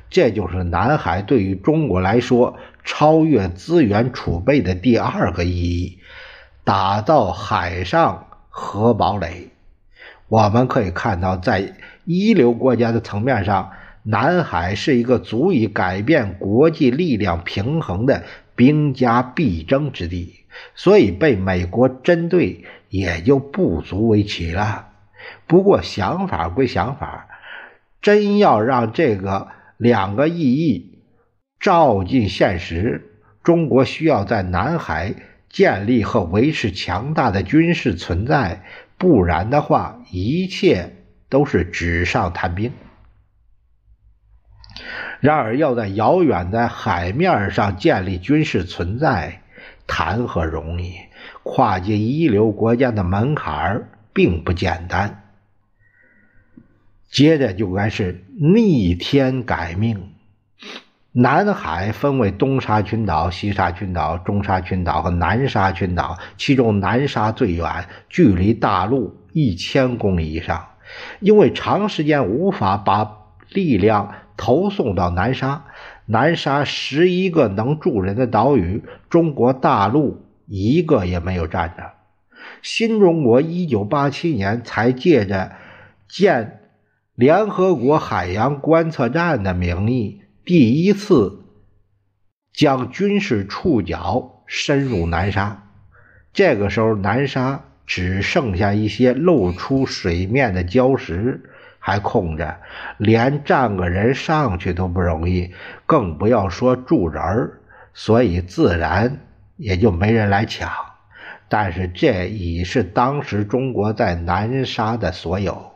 [0.09, 2.57] 这就是南海对于中国来说
[2.93, 6.01] 超越资源储备的第二个意义：
[6.65, 9.51] 打造海上核堡垒。
[10.27, 11.73] 我们可以看到，在
[12.05, 13.71] 一流国家的层面上，
[14.03, 18.25] 南海是一个足以改变国际力量平衡的
[18.57, 20.41] 兵家必争之地，
[20.75, 24.89] 所以被美国针对也就不足为奇了。
[25.47, 27.29] 不过，想法归想法，
[28.03, 29.47] 真要让这个。
[29.81, 30.90] 两个意义
[31.61, 35.15] 照进现实，中国需要在南海
[35.51, 38.65] 建立和维持强大的军事存在，
[38.97, 40.97] 不然的话，一切
[41.29, 42.73] 都是纸上谈兵。
[45.21, 49.43] 然而，要在遥远的海面上建立军事存在，
[49.87, 50.95] 谈何容易？
[51.43, 55.25] 跨界一流国家的门槛并不简单。
[57.11, 60.15] 接着就该是逆天改命。
[61.13, 70.67] 南海分为东沙群岛、西沙群岛、中沙群岛和南沙群岛，其中南沙最远，距离大陆一千公里以上。
[71.19, 73.19] 因为长时间无法把
[73.49, 75.65] 力量投送到南沙，
[76.07, 81.93] 南沙十一个能住人的岛屿，中国大陆一个也没有占着。
[82.63, 85.53] 新中国一九八七年才借着
[86.09, 86.59] 建。
[87.17, 90.20] 联合国海洋观测站的名义
[90.51, 91.45] 第一次
[92.53, 95.63] 将军事触角深入南沙。
[96.33, 101.41] 这个时候，南沙只剩下一些露出水面的礁石
[101.79, 102.59] 还空着，
[102.99, 105.55] 连站个人上去都不容易，
[105.87, 107.61] 更不要说住人儿，
[107.95, 109.21] 所以自然
[109.57, 110.69] 也就没人来抢。
[111.49, 115.75] 但是这已是当时中国在南沙的所有，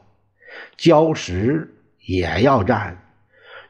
[0.76, 2.98] 礁石也要占。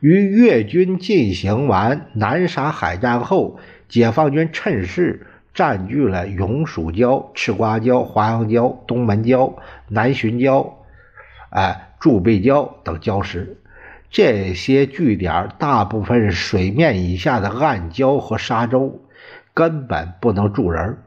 [0.05, 5.27] 与越军进行完南沙海战后，解放军趁势。
[5.55, 9.55] 占据了永暑礁、赤瓜礁、华阳礁、东门礁、
[9.89, 10.73] 南浔礁、
[11.49, 13.57] 哎筑背礁等礁石，
[14.11, 19.01] 这些据点大部分是水面以下的暗礁和沙洲，
[19.55, 20.99] 根本不能住人。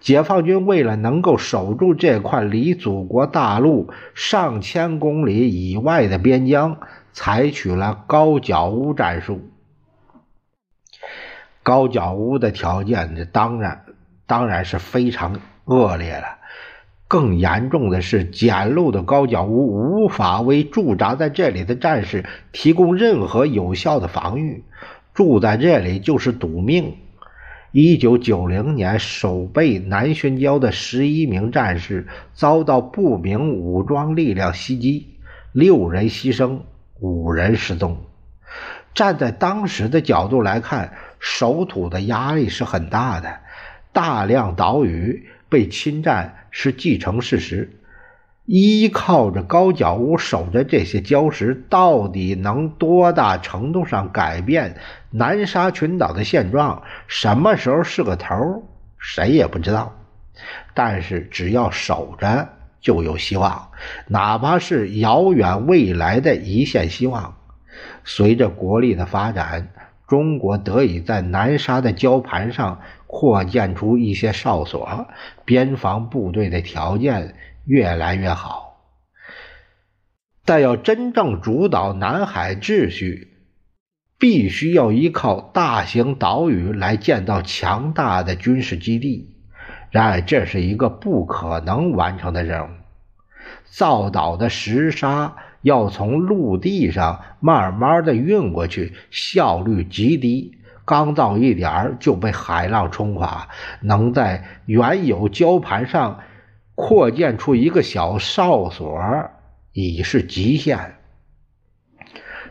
[0.00, 6.78] 解放军为了能够守住这块离祖国大陆上千公里以外的边疆，
[7.12, 9.50] 采取了高脚屋战术。
[11.62, 13.84] 高脚屋的条件，这当然。
[14.26, 16.38] 当然是非常恶劣了。
[17.08, 24.62] 更严重的是，简陋的高脚屋无法为驻扎在这里的战士提供任何有效的防御，
[25.14, 26.94] 住在这里就是赌命。
[27.72, 35.16] 一九九零年，守备南浔礁的十一名战士遭到不明武装力量袭击，
[35.50, 36.60] 六人牺牲，
[37.00, 37.98] 五人失踪。
[38.94, 43.38] 站在当时的角度来看，守土的压力是很大的。
[43.92, 47.70] 大量岛屿被侵占是既成事实，
[48.44, 54.76] 依靠着高脚屋守着这些礁石，到底能多大程度上改变
[55.10, 56.82] 南沙群岛的现状？
[57.06, 58.64] 什么时候是个头，
[58.98, 59.96] 谁也不知道。
[60.74, 62.48] 但是只要守着，
[62.80, 63.69] 就有希望，
[64.08, 67.36] 哪怕是遥远未来的一线希望。
[68.04, 69.68] 随着国力的发展。
[70.08, 75.06] 中国得以在南沙的礁盘上扩建出一些哨所，
[75.44, 78.80] 边防部队的条件越来越好。
[80.44, 83.28] 但要真正主导南海秩序，
[84.18, 89.36] 必须要依靠大型岛屿来建造强大的军事基地。
[89.92, 92.79] 然而，这是一个不可能完成的任务。
[93.70, 95.34] 造岛的石沙。
[95.62, 100.56] 要从陆地上慢慢的运过去，效率极低，
[100.86, 103.46] 刚造一点就被海浪冲垮。
[103.82, 106.20] 能在原有礁盘上
[106.74, 108.98] 扩建出一个小哨所，
[109.74, 110.94] 已是极限。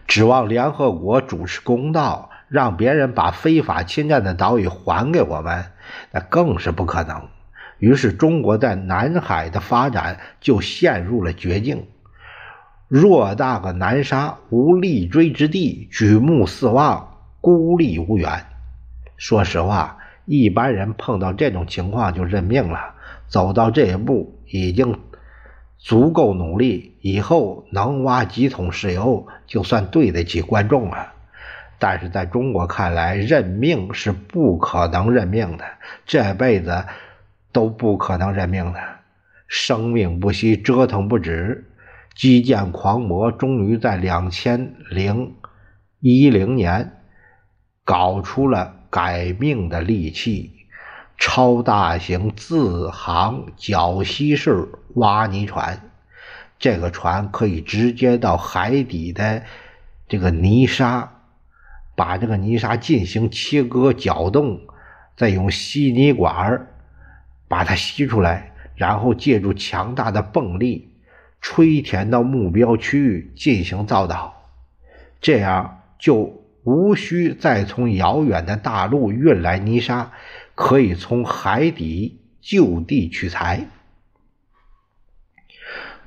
[0.05, 5.65] 指望联合国主持公道，让别人把非法侵占的岛屿还给我们，
[6.11, 7.27] 那更是不可能。
[7.79, 11.87] 于是，中国在南海的发展就陷入了绝境。
[12.89, 18.45] 偌大个南沙无立锥之地，举目四望，孤立无援。
[19.15, 22.95] 说实话，一般人碰到这种情况就认命了。
[23.27, 24.99] 走到这一步，已经
[25.77, 31.13] 足够努力，以后能挖几桶石油，就算对得起观众了。
[31.77, 35.63] 但是在中国看来，认命是不可能认命的，
[36.05, 36.83] 这辈子
[37.51, 38.79] 都不可能认命的，
[39.47, 41.65] 生命不息，折腾不止。
[42.15, 45.35] 基建狂魔终于在两千零
[45.99, 46.97] 一零年
[47.85, 50.51] 搞出了改命的利器——
[51.17, 55.89] 超大型自航绞吸式挖泥船。
[56.57, 59.43] 这个船可以直接到海底的
[60.09, 61.09] 这个泥沙，
[61.95, 64.59] 把这个泥沙进行切割搅动，
[65.15, 66.67] 再用吸泥管
[67.49, 70.85] 把它吸出来，然后借助强大的泵力。
[71.41, 74.43] 吹填到目标区域进行造岛，
[75.21, 80.11] 这样就无需再从遥远的大陆运来泥沙，
[80.53, 83.67] 可以从海底就地取材。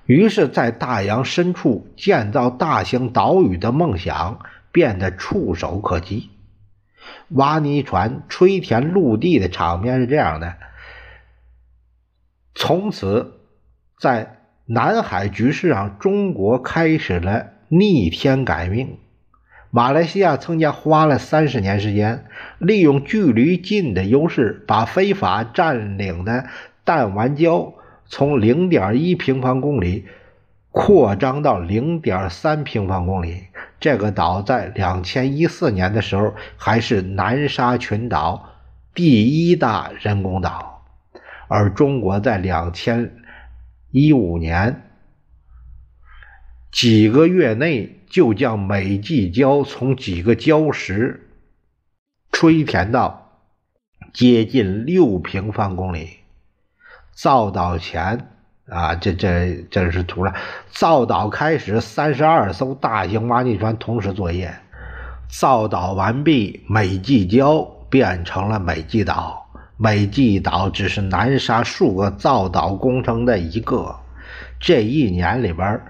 [0.05, 4.41] 于是，在大洋深处建造大型岛屿的梦想
[4.71, 6.29] 变得触手可及。
[7.31, 10.59] 挖泥船吹填陆地的场面是这样的：
[12.55, 13.33] 从此，
[13.99, 18.99] 在南海局势上，中国开始了逆天改命。
[19.71, 22.27] 马来西亚曾经花了三十年时间，
[22.59, 26.45] 利用距离近的优势，把非法占领的
[26.85, 27.73] 弹丸礁
[28.05, 30.07] 从零点一平方公里
[30.71, 33.45] 扩张到零点三平方公里。
[33.81, 38.51] 这个岛在两千一四年的时候，还是南沙群岛
[38.95, 40.72] 第一大人工岛，
[41.53, 43.13] 而中国在两千。
[43.91, 44.85] 一五年
[46.71, 51.29] 几个月内就将美济礁从几个礁石
[52.31, 53.43] 吹填到
[54.15, 56.09] 接近六平方公里。
[57.13, 58.31] 造岛前
[58.67, 60.35] 啊，这这这是图了。
[60.71, 64.55] 造岛开始，三十二艘大型挖泥船同时作业。
[65.29, 69.42] 造岛完毕，美济礁变成了美济岛。
[69.77, 73.97] 美济岛只是南沙数个造岛工程的一个。
[74.61, 75.81] 这一年里边，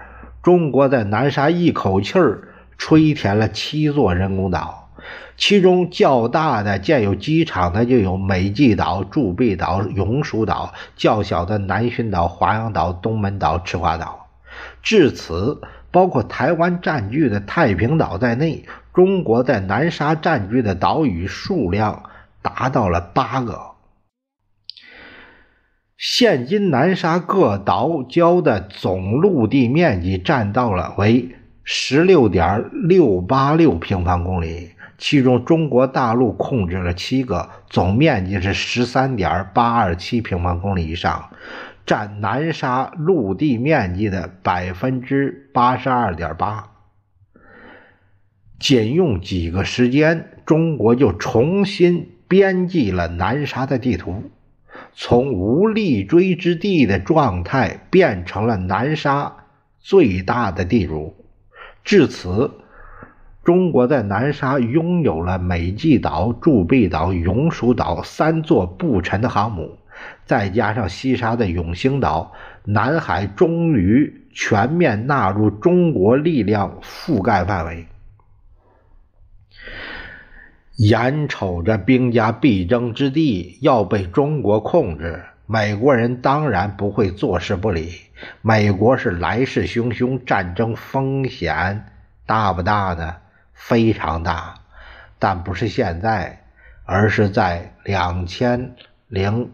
[0.41, 4.89] 中国在南沙一口气儿吹填了七座人工岛，
[5.37, 14.27] 其中较大的建有机场的就有美济岛、铸币岛、永暑岛；较小的南浔岛、华阳岛、东门岛、赤花岛。
[14.81, 15.61] 至此，
[15.91, 22.03] 包括台湾占据的太平岛在内，中国在南沙占据的岛屿数量
[22.41, 23.72] 达到了八个。
[25.97, 41.29] 现今南沙各岛礁的总陆地面积占到了为十六点六八六平方公里，其中中国大陆控制了七个，总面积是十三点八二七平方公里以上，
[41.85, 46.71] 占南沙陆地面积的百分之八十二点八。
[48.59, 54.31] 仅用几个时间，中国就重新编辑了南沙的地图。
[54.95, 59.33] 从无立锥之地的状态变成了南沙
[59.79, 61.15] 最大的地主，
[61.83, 62.51] 至此，
[63.43, 69.77] 中国在南沙拥有了美济岛、铸币岛、永暑岛三座不沉的航母，
[70.25, 72.31] 再加上西沙的永兴岛，
[72.63, 77.85] 南海终于全面纳入中国力量覆盖范围。
[80.77, 88.01] 眼瞅着兵家必争之地要被中国控制，美国人当然不会坐视不理。
[88.41, 91.85] 美国是来势汹汹，战争风险
[92.25, 93.17] 大不大呢？
[93.53, 94.55] 非常大，
[95.19, 96.43] 但不是现在，
[96.85, 98.75] 而是在两千
[99.07, 99.51] 零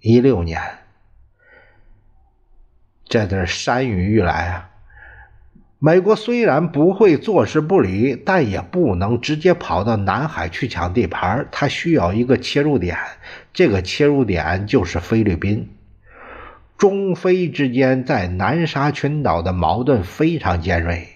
[0.00, 0.60] 一六年。
[3.04, 4.67] 这是山雨欲来啊！
[5.80, 11.46] 美国虽然不会坐视不理，但也不能直接跑到南海去抢地盘。
[11.52, 12.96] 它需要一个切入点，
[13.52, 15.68] 这个切入点就是菲律宾。
[16.76, 21.06] 中菲之间在南沙群岛的矛盾非常尖锐。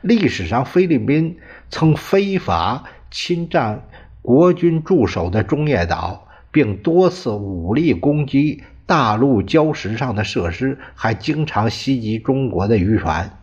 [0.00, 1.38] 历史上，菲律宾
[1.68, 2.82] 曾非法
[3.12, 3.84] 侵占
[4.22, 13.36] 国军驻守的中业岛，并多次武力攻击大陆礁石上的设施，还经常袭击中国的渔船。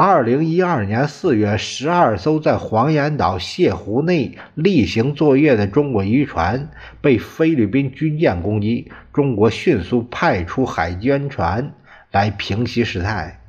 [0.00, 6.70] 二零一二年四月，十二艘在黄岩岛泻湖内例行作业的中国渔船
[7.00, 11.72] 被菲律宾军舰攻击，中国迅速派出海监船
[12.12, 13.40] 来平息事态。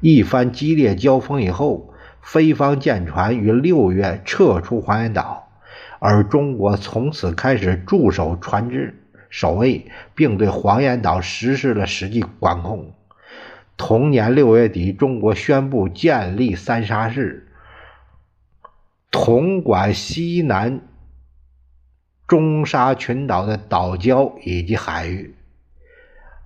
[0.00, 1.92] 一番激烈交锋以后，
[2.22, 5.48] 菲方舰船于六月撤出黄岩岛，
[5.98, 8.94] 而中国从此开始驻守船只
[9.28, 9.84] 守卫，
[10.14, 12.92] 并对黄岩岛实施了实际管控。
[13.76, 17.48] 同年六月底，中国宣布建立三沙市，
[19.10, 20.80] 统管西南
[22.26, 25.34] 中沙群岛的岛礁以及海域。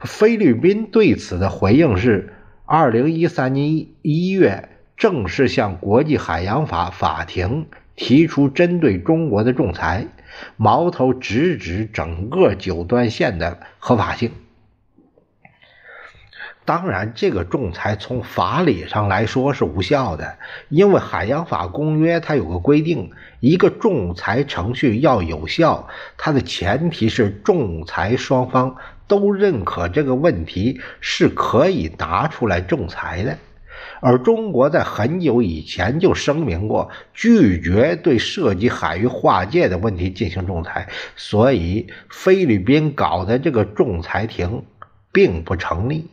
[0.01, 2.33] 菲律宾对此的回应是：
[2.65, 7.67] 二零一三年一月，正式向国际海洋法法庭
[7.97, 10.09] 提出针对中国的仲裁，
[10.57, 14.33] 矛头直指整个九段线的合法性。
[16.65, 20.37] 当然，这个仲裁从法理上来说是无效的，
[20.69, 28.77] 因为海洋法公约它有个规定，一个仲裁程序要有效，它的前提是仲裁双方
[29.09, 33.37] 都认可这个问题是可以拿出来仲裁的。
[34.01, 44.63] 而中国在很久以前就声明过，拒绝对涉及海域划界的问题进行仲裁，所以菲律宾搞的这个仲裁庭
[45.11, 46.09] 并不成立。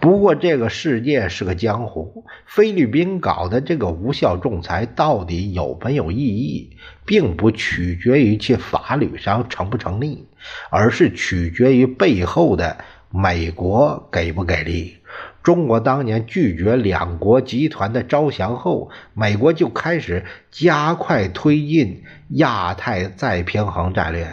[0.00, 10.26] 不过，这个世界是个江湖，菲律宾搞的这个无效仲裁到底有没有意义，并不取决于其法律上成不成立，
[10.70, 12.78] 而是取决于背后的
[13.10, 14.96] 美国给不给力。
[15.42, 24.26] 中国当年拒绝两国集团的招降后，美国就开始加快推进亚太再平衡战略。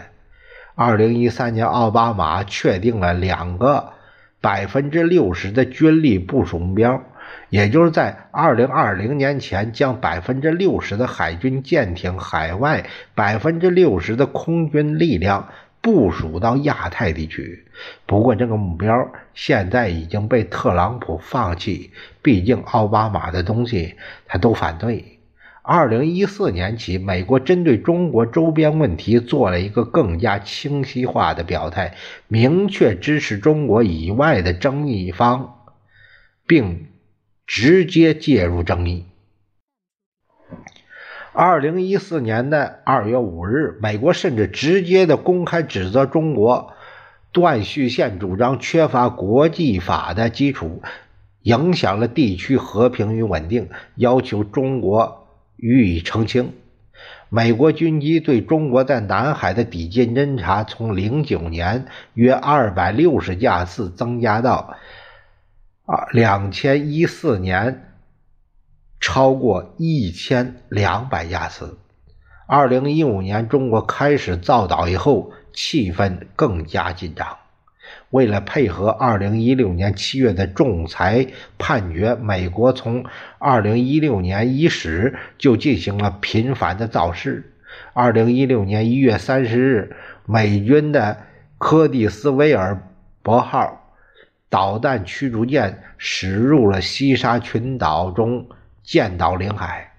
[0.76, 3.94] 二零一三年，奥巴马确定了两个。
[4.42, 7.04] 百分之六十的军力部署目标，
[7.50, 15.50] 也就是在二零二零年前将百分之六十的海军舰艇、海外百分之六十的空军力量
[15.82, 17.66] 部署到亚太地区。
[18.06, 25.19] 不过，这个目标现在已经被特朗普放弃，毕竟奥巴马的东西他都反对。
[25.72, 31.94] 二零一四年起，美国针对中国周边问题做了一个更加清晰化的表态，
[32.28, 35.60] 明确支持中国以外的争议方，
[36.48, 36.88] 并
[37.46, 39.06] 直接介入争议。
[41.34, 46.74] 二零一四年的二月五日，美国甚至直接的公开指责中国
[47.32, 50.82] 断续线主张缺乏国际法的基础，
[51.44, 55.19] 影响了地区和平与稳定，要求中国。
[55.62, 56.54] 予以澄清。
[57.30, 64.76] 美国军机对中国在南海的抵近侦察，从零九年约二百六十架次增加到
[65.86, 67.94] 二两千一四年
[69.00, 71.78] 超过一千两百架次。
[72.48, 77.39] 二零一五年中国开始造岛以后，气氛更加紧张。
[78.10, 81.28] 为了配合2016年7月的仲裁
[81.58, 83.04] 判决，美国从
[83.40, 87.54] 2016年伊始就进行了频繁的造势。
[87.94, 91.18] 2016年1月30日，美军的
[91.58, 92.82] 柯蒂斯威尔
[93.22, 93.94] 伯号
[94.50, 98.48] 导弹驱逐舰驶入了西沙群岛中
[98.82, 99.92] 建岛领海。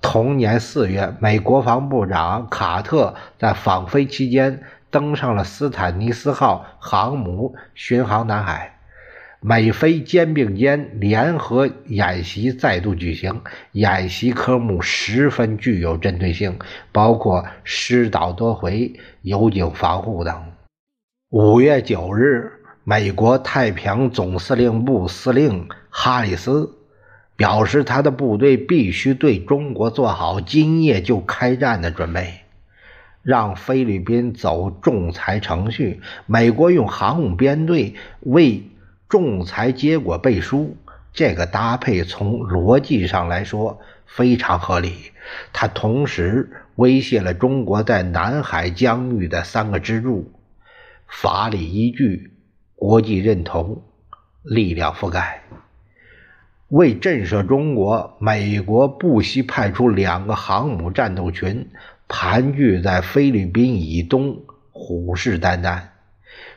[0.00, 4.62] 同年4月，美国防部长卡特在访菲期间。
[4.90, 8.78] 登上了斯坦尼斯号航母巡航南海，
[9.40, 16.58] 美菲肩并肩联合演习再度举行，演习科目十分具有针对性，
[16.92, 20.52] 包括失岛夺回、油井防护等。
[21.30, 22.50] 五月九日，
[22.84, 26.78] 美国太平洋总司令部司令哈里斯
[27.36, 32.45] 表示，他的部队必须对中国做好今夜就开战的准备。
[33.26, 38.62] 让菲律宾走仲裁程序，美国用航母编队为
[39.08, 40.76] 仲裁结果背书，
[41.12, 44.92] 这个搭配从逻辑上来说非常合理。
[45.52, 50.30] 它同时威胁了中国在南海疆域的三个支柱：
[51.08, 52.30] 法理依据、
[52.76, 53.82] 国际认同、
[54.44, 55.42] 力量覆盖。
[56.68, 61.68] 为震慑中国，美国不惜派出两个航母战斗群。
[62.08, 65.80] 盘踞在菲律宾以东，虎视眈眈。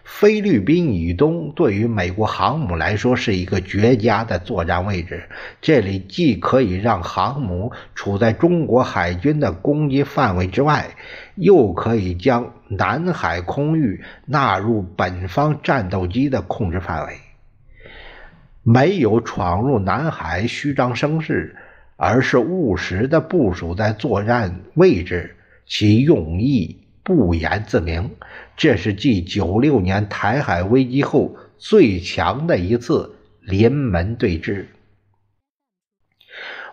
[0.04, 5.30] 菲律宾以东对于美国航母来说是一个绝佳的作战位置，
[5.62, 10.88] 这里既可以让航母处在中国海军的攻击范围之外，
[11.36, 17.14] 又可以将南海空域纳入本方战斗机的控制范围。
[18.64, 21.56] 没有闯入南海虚张声势，
[21.96, 25.36] 而是务实的部署在作战位置。
[25.70, 28.10] 其用意不言自明，
[28.58, 34.66] 这是继九六年台海危机后最强的一次临门对峙。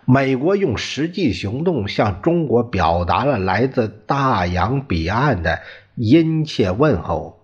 [0.03, 5.59] 美国用实际行动向中国表达了来自大洋彼岸的
[5.95, 7.41] 殷切问候：“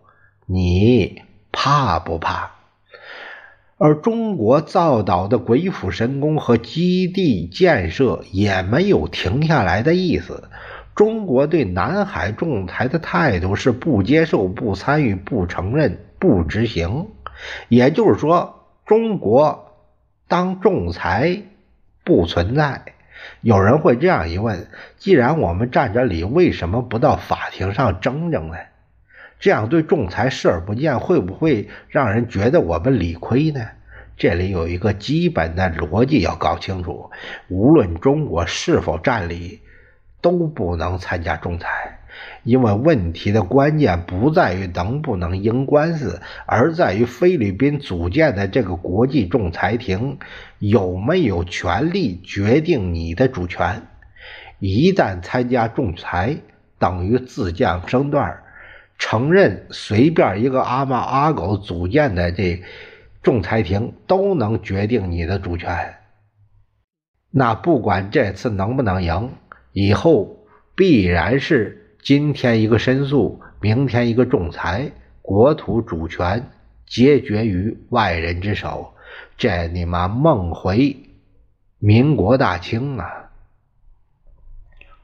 [0.48, 2.52] 你怕不怕？”
[3.78, 10.50] 而中国造岛的鬼斧神工和基地建设也没有停下来的意思。
[10.96, 17.08] 中国对南海仲裁的态度是不接受、不参与、不承认、不执行。
[17.68, 19.74] 也就是说，中国
[20.28, 21.42] 当仲裁
[22.04, 22.84] 不存在。
[23.42, 24.68] 有人会这样一问：
[24.98, 28.58] 既然我们占着理，为什么不到法庭上争争呢？
[29.40, 33.62] 这样对仲裁视而不见，会不会让人觉得我们理亏呢？
[34.16, 37.10] 这里有一个基本的逻辑要搞清楚：
[37.50, 39.60] 无论中国是否占理。
[40.24, 42.00] 都不能参加仲裁，
[42.44, 50.18] 因为问题的关键不在于能不能赢官司，而在于菲律宾组建的这个国际仲裁庭
[50.60, 53.84] 有没有权利决定你的主权。
[54.60, 56.38] 一旦参加仲裁，
[56.80, 58.44] 等于自降身段，
[58.98, 62.64] 承认随便一个阿猫阿狗组建的这
[63.22, 65.96] 仲裁庭都能决定你的主权。
[67.30, 69.32] 那不管这次能不能赢。
[69.74, 70.46] 以后
[70.76, 76.52] 必然是今天一个申诉，明天一个仲裁，国土主权
[76.86, 78.94] 皆决于外人之手，
[79.36, 80.96] 这你妈梦回
[81.80, 83.32] 民国大清啊！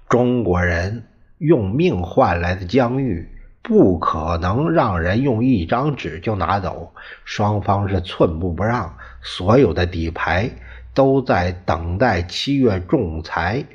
[0.07, 1.03] 中国人
[1.39, 3.27] 用命换来的疆域，
[3.61, 6.93] 不可能让人用一张纸就拿走。
[7.25, 10.49] 双方是寸步不让，所有的底牌
[10.93, 13.65] 都在等待七月仲裁。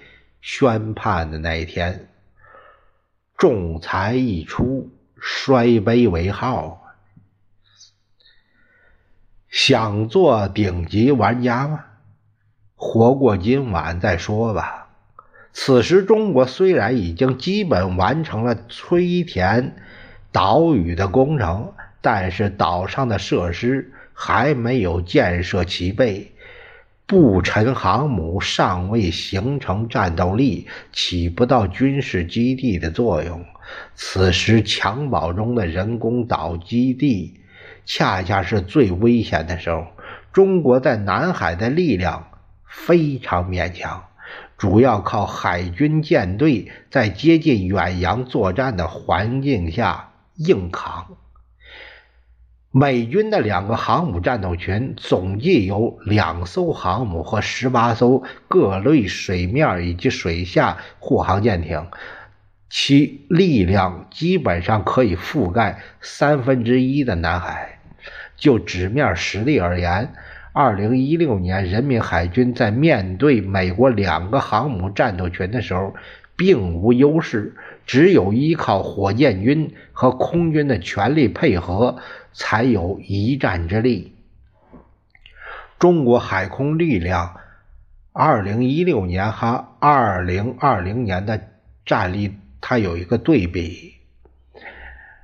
[0.47, 2.07] 宣判的那一天，
[3.38, 6.84] 仲裁一出，摔杯为号。
[9.49, 11.86] 想做顶级玩家吗？
[12.76, 14.90] 活过今晚再说吧。
[15.55, 19.74] 此时，中国虽然已经基本完成了吹田
[20.30, 21.72] 岛屿的工程，
[22.03, 26.34] 但是岛上的设施还没有建设齐备，
[27.14, 33.44] 步沉航母尚未形成战斗力，起不到军事基地的作用。
[33.94, 37.40] 此时，襁褓中的人工岛基地。
[37.86, 39.86] 恰恰是最危险的时候。
[40.32, 42.26] 中国在南海的力量
[42.66, 44.02] 非常勉强，
[44.58, 51.06] 主要靠海军舰队在接近远洋作战的环境下硬扛。
[52.76, 61.86] 美军的两个航母战斗群总计有两艘航母和十八艘各类水面以及水下护航舰艇，
[62.68, 67.78] 其力量基本上可以覆盖三分之一的南海。
[68.36, 70.12] 就纸面实力而言，
[70.52, 75.94] 二零一六年人民海军在面对美国两个航母战斗群的时候，
[76.34, 77.54] 并无优势，
[77.87, 81.99] 只有依靠火箭军和空军的全力配合，
[82.32, 84.14] 才有一战之力。
[85.78, 87.37] 中国海空力量
[88.12, 91.41] 二零一六年和二零二零年的
[91.85, 93.95] 战力，它有一个对比。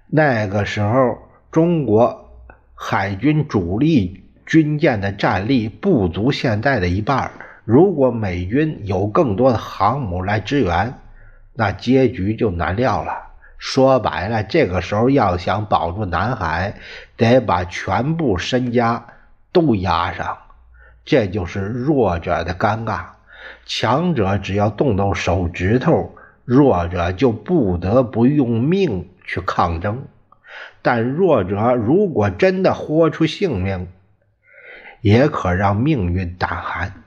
[0.06, 1.18] 那个时候，
[1.50, 2.26] 中国。
[2.82, 7.30] 海军主力军舰的战力不足现在的一半。
[7.66, 10.94] 如果美军有更多的航母来支援，
[11.60, 13.32] 那结局就难料了。
[13.58, 16.76] 说白了，这个时候要想保住南海，
[17.18, 19.04] 得把全部身家
[19.52, 20.38] 都押上。
[21.04, 23.02] 这就是弱者的尴尬。
[23.66, 30.06] 强者只要动动手指头，弱者就不得不用命去抗争。
[30.80, 33.86] 但弱者如果真的豁出性命，
[35.02, 36.99] 也可让命运胆寒。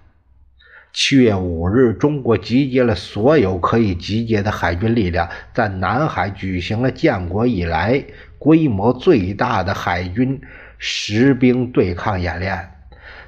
[0.96, 8.04] 七月五日，中国集结了所有可以集结的海军力量，在南海举行了建国以来
[8.38, 10.40] 规模最大的海军
[10.78, 12.70] 实兵对抗演练。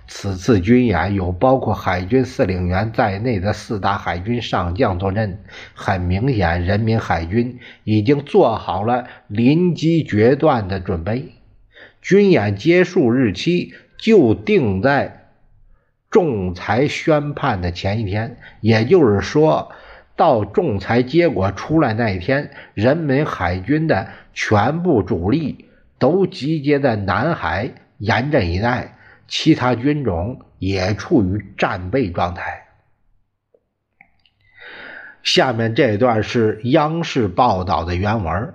[0.08, 5.40] 此次军演有包括海军司令员在内的四大海军上将坐镇，
[5.74, 11.32] 很明显，人民海军已经做好了临机决断的准备。
[12.00, 15.25] 军演结束日期就定在
[16.16, 19.74] 仲裁宣判的前一天，也就是说，
[20.16, 25.66] 到仲裁结果出来那一天，人民海军的全部主力
[26.00, 28.96] 都集结在南海严阵以待。
[29.28, 32.64] 其他军种也处于战备状态。
[35.22, 38.54] 下面这段是央视报道的原文：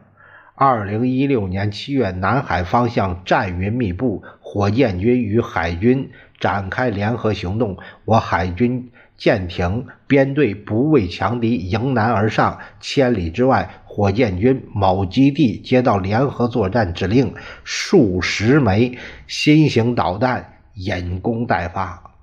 [0.55, 6.11] 二零一六年七月，南海方向战云密布，火箭军与海军
[6.41, 7.79] 展开联合行动。
[8.05, 12.59] 我海军舰艇编队不畏强敌，迎难而上。
[12.81, 17.33] 千里之外，火箭军某基地接到联合作战指令，
[17.63, 20.57] 数十枚新型导弹。
[20.77, 22.15] 引弓待发，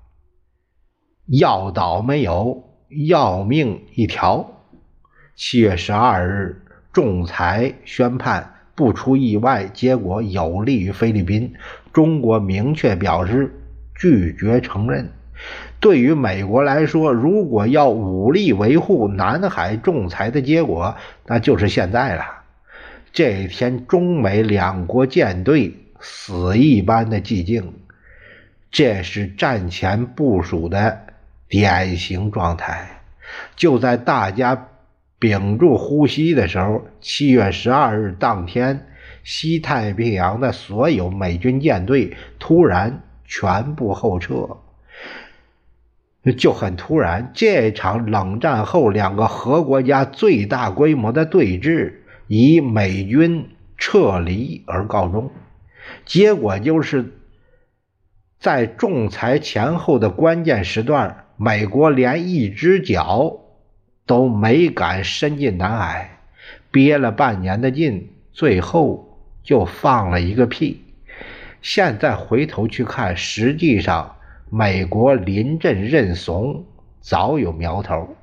[1.26, 2.64] 要倒没有，
[3.06, 4.44] 要命一条。
[5.36, 11.54] 七月十二日，仲裁宣判，不出意外，结果有利于菲律宾。
[11.92, 13.54] 中国明确表示
[13.98, 15.10] 拒绝承认。
[15.80, 20.96] 对于美国来说，如果要武力维护南海仲裁的结果，
[21.26, 22.24] 那就是现在了。
[23.12, 27.72] 这一天，中美两国舰队死一般的寂静。
[28.70, 31.00] 这是战前部署的
[31.48, 33.00] 典型状态。
[33.56, 34.68] 就在大家
[35.18, 38.86] 屏住呼吸的时候，七月十二日当天，
[39.24, 44.56] 西太平洋的所有美军舰队突然全部后撤，
[46.36, 47.30] 就很突然。
[47.32, 51.92] 这场冷战后两个核国家最大规模的对峙
[52.26, 55.30] 以美军撤离而告终，
[56.04, 57.12] 结果就是。
[58.40, 63.36] 在仲裁前后的关键时段，美国连一只脚
[64.06, 66.20] 都没敢伸进南海，
[66.70, 70.84] 憋了半年的劲，最后就放了一个屁。
[71.60, 74.16] 现在回头去看，实际上
[74.50, 76.64] 美国临阵认怂
[77.00, 78.16] 早有苗头。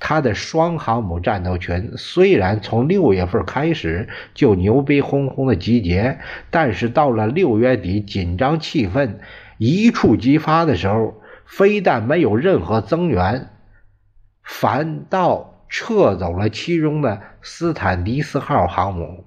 [0.00, 6.18] 他的双航母战斗群虽然从六月份开始就牛逼哄哄的集结，
[6.50, 9.14] 但是到了六月底，紧张气氛。
[9.56, 11.14] 一触即发的时候，
[11.46, 13.48] 非但没有任何增援，
[14.42, 19.24] 反倒撤走了其中的斯坦迪斯号航母。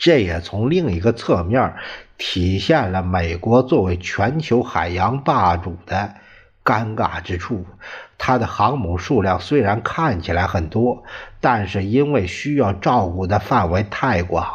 [0.00, 1.74] 这也从另一个侧面
[2.16, 6.14] 体现了美国作为全球海洋霸主的
[6.64, 7.66] 尴尬之处。
[8.16, 11.04] 它的航母数量虽然看起来很多，
[11.40, 14.46] 但是因为需要照顾的范围太广，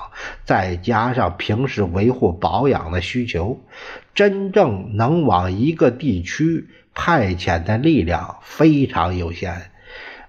[0.46, 3.60] 再加上平时维护保养的需求，
[4.16, 9.70] 真正能往一个地区派遣的力量非常有限。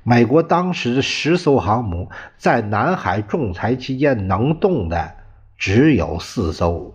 [0.09, 5.17] 美国当时的十艘航母在南海仲裁期间能动的
[5.59, 6.95] 只有四艘，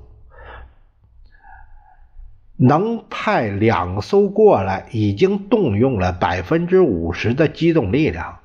[2.55, 8.39] 能派两艘过来已经动用了百分之五十的机动力量，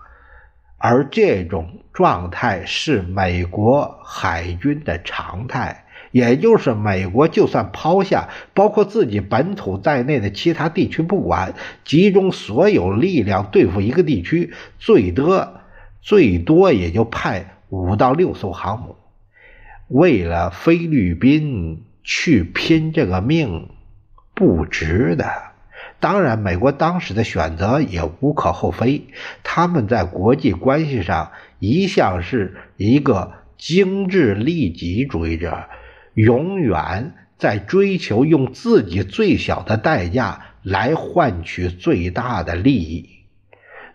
[0.78, 5.85] 而这种状态是美国海军的常态。
[6.16, 11.52] 也就是美国，就算抛下包括自己本土在内的其他地区不管，
[11.84, 15.60] 集中所有力量对付一个地区，最多
[16.00, 18.96] 最多也就派五到六艘航母。
[19.88, 23.68] 为了菲律宾去拼这个命，
[24.32, 25.26] 不值得。
[26.00, 29.02] 当然，美国当时的选择也无可厚非，
[29.42, 35.64] 他们在国际关系上一向是一个精致利己主义者。
[36.16, 43.10] 永远在追求用自己最小的代价来换取最大的利益，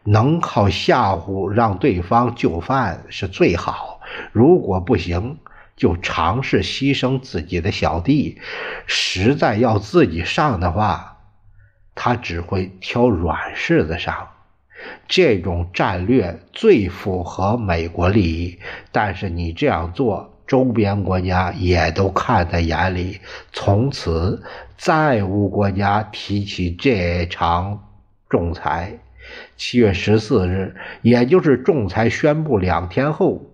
[0.03, 3.99] 能靠吓唬让对方就范是最好。
[4.31, 5.39] 如果不行，
[5.75, 8.39] 就尝试牺牲自己的小弟。
[8.85, 11.17] 实在要自己上的话，
[11.95, 14.27] 他只会挑软柿子上。
[15.07, 18.59] 这种战略最符合美国利益，
[18.91, 20.30] 但是你这样做。
[20.51, 23.21] 周边国家也都看在眼里，
[23.53, 24.43] 从此
[24.75, 27.87] 再无国家提起这场
[28.27, 28.99] 仲裁。
[29.55, 33.49] 七月十四日，也就是仲裁宣布两天后，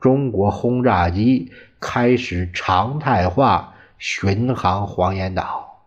[0.00, 5.82] 中国轰炸机开始常态化巡航黄岩岛。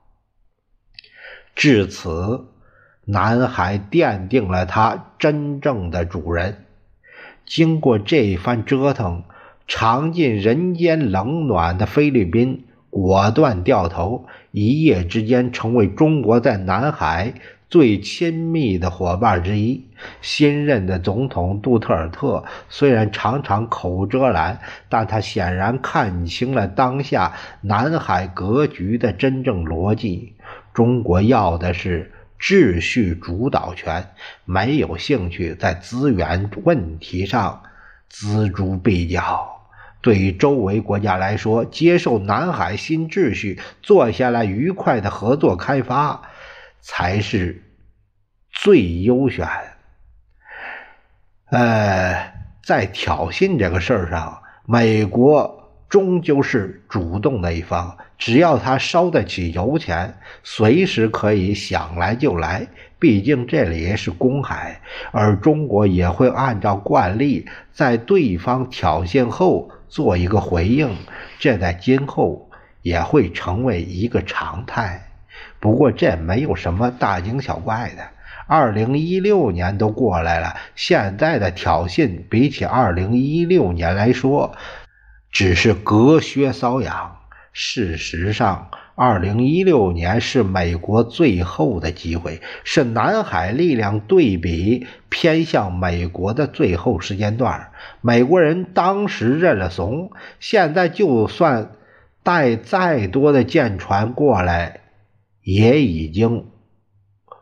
[1.55, 2.45] 至此，
[3.05, 6.65] 南海奠定了它真正的主人。
[7.47, 9.23] 经过这一番折腾。
[9.73, 17.33] 尝尽人间冷暖的菲律宾果断掉头，一夜之间成为中国在南海
[17.69, 19.85] 最亲密的伙伴之一。
[20.21, 24.59] 新任的总统杜特尔特虽然常常口无遮拦，
[24.89, 30.33] 但他显然看清了当下南海格局的真正逻辑：
[30.73, 34.05] 中国要的是秩序主导权，
[34.43, 37.61] 没有兴趣在资源问题上
[38.11, 39.50] 锱铢必较。
[40.01, 46.21] 对于周围国家来说，接受南海新秩序，坐下来愉快的合作开发，
[46.79, 47.63] 才是
[48.51, 49.47] 最优选。
[51.51, 52.33] 呃，
[52.63, 62.65] 在挑衅这个事儿上，美国终究是主动的一方，只要他烧得起油钱，随时可以想来就来。
[62.97, 64.79] 毕竟这里是公海，
[65.11, 69.69] 而中国也会按照惯例，在对方挑衅后。
[69.91, 70.95] 做一个回应，
[71.37, 72.49] 这在今后
[72.81, 75.11] 也会成为一个常态。
[75.59, 78.03] 不过这没有什么大惊小怪的。
[78.47, 84.55] 二零一六年都过来了，现在的挑衅比起二零一六年来说，
[85.29, 87.17] 只是隔靴搔痒。
[87.51, 88.71] 事实上。
[89.03, 97.71] 二零一六年是美国最后的机会，是南海力量对比偏向美国的最后时间段。
[98.01, 101.71] 美国人当时认了怂，现在就算
[102.21, 104.81] 带再多的舰船过来，
[105.41, 106.45] 也已经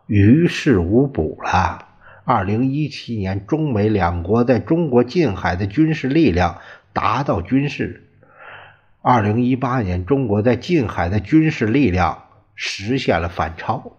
[0.07, 1.87] 于事无补了。
[2.23, 6.59] 二零一七年，中美两国在中国近海的军事力量
[6.93, 8.05] 达到军事。
[9.01, 13.93] 二零一八年，中国在近海的军事力量实现了反超。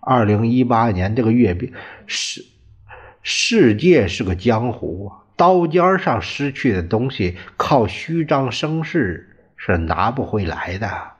[0.00, 1.72] 二零一八年这个阅兵，
[2.06, 2.44] 世
[3.22, 11.11] 世界是个江湖啊，刀尖上失去的东西，靠虚张声势是拿不回来的。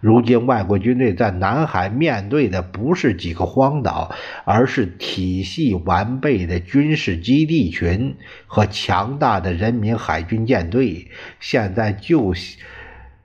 [0.00, 11.08] 如今，外国军队在南海面对的不是几个荒岛，而是体系完备的军事基地群和强大的人民海军舰队。
[11.40, 12.32] 现在就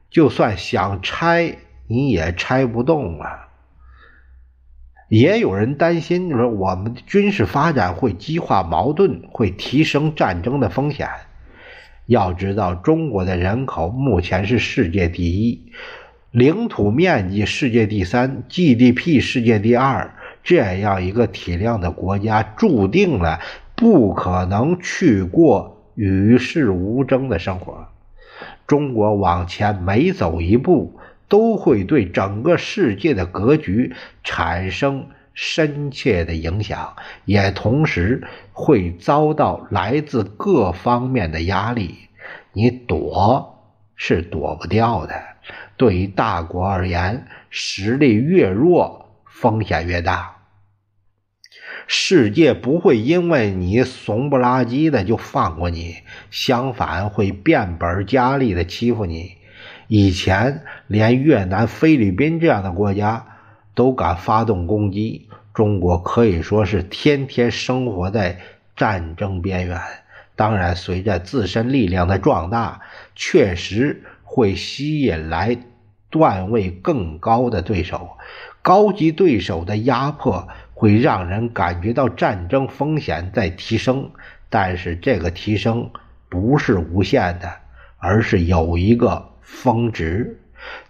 [0.10, 1.58] 就算想拆，
[1.88, 3.50] 你也拆不动了。
[5.10, 11.08] 也有人担心说，我们军事发展会激化矛盾，会提升战争的风险。
[12.08, 15.72] 要知道，中国的人口目前是世界第一。
[16.34, 23.40] 领土面积世界第三，GDP 世界第二，这样一个体量的国家，注定了
[23.76, 27.86] 不可能去过与世无争的生活。
[28.66, 35.06] 中国往前每走一步，都会对整个世界的格局产生
[35.36, 41.94] 深切的影响，也同时会遭到来自各方面的压力。
[42.54, 43.60] 你躲
[43.96, 45.14] 是躲不掉的。
[45.84, 50.38] 对于大国而言，实力越弱，风险越大。
[51.88, 55.98] 世界不会因为你怂不拉几的就放过你，
[56.32, 59.34] 相反会变本加厉的欺负你。
[59.90, 63.26] 以前连越南、菲律宾这样的国家
[63.76, 68.40] 都敢发动攻击，中国可以说是天天生活在
[68.78, 69.82] 战争边缘。
[70.38, 72.80] 当然，随着自身力量的壮大，
[73.16, 75.58] 确实会吸引来
[76.14, 78.11] 段位更高的对手，
[78.61, 80.47] 高级对手的压迫。
[80.76, 84.11] 会让人感觉到战争风险在提升，
[84.49, 85.91] 但是这个提升
[86.28, 87.49] 不是无限的，
[87.99, 90.41] 而是有一个峰值。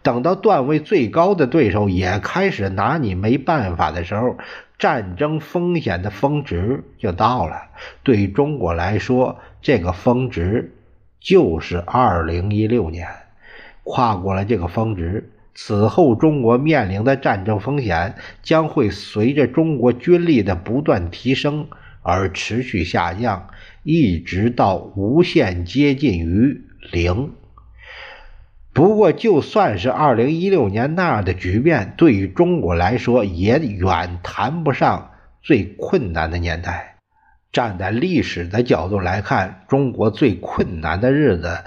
[0.02, 4.38] 等到段位最高的对手也开始拿你没办法的时候，
[4.80, 7.66] 战争风险的峰值就到了。
[8.02, 10.74] 对中国来说，这个峰值
[11.20, 13.08] 就是二零一六年，
[13.84, 15.30] 跨过了这个峰值。
[15.56, 21.68] 此后，中国面临的战争风险将会随着中国军力的不断提升
[22.02, 23.50] 而持续下降，
[23.84, 26.62] 一直到无限接近于
[26.92, 27.32] 零。
[28.74, 35.12] 不过，就算是2016年那样的局面，对于中国来说也远谈不上
[35.44, 36.96] 最困难的年代。
[37.52, 41.60] 站在历史的角度来看，中国最困难的日子。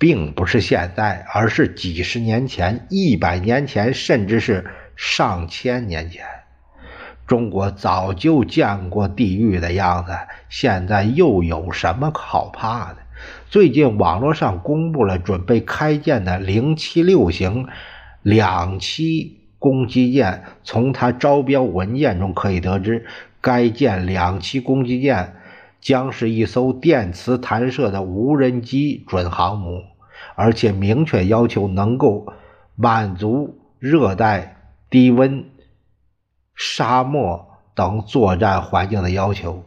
[0.00, 4.64] 并不是现在，而是几十年前、一百年前，甚至是
[4.96, 6.24] 上千年前。
[7.26, 10.12] 中国早就见过地狱的样子，
[10.48, 12.96] 现在又有什么好怕的？
[13.50, 17.68] 最近网络上公布了准备开建的零七六型
[18.22, 23.04] 两栖攻击舰，从它招标文件中可以得知，
[23.42, 25.34] 该舰两栖攻击舰
[25.80, 29.82] 将是一艘电磁弹射的无人机准航母。
[30.40, 32.32] 而且明确要求能够
[32.74, 34.56] 满足热带、
[34.88, 35.44] 低温、
[36.54, 39.62] 沙漠等作战环境的要求。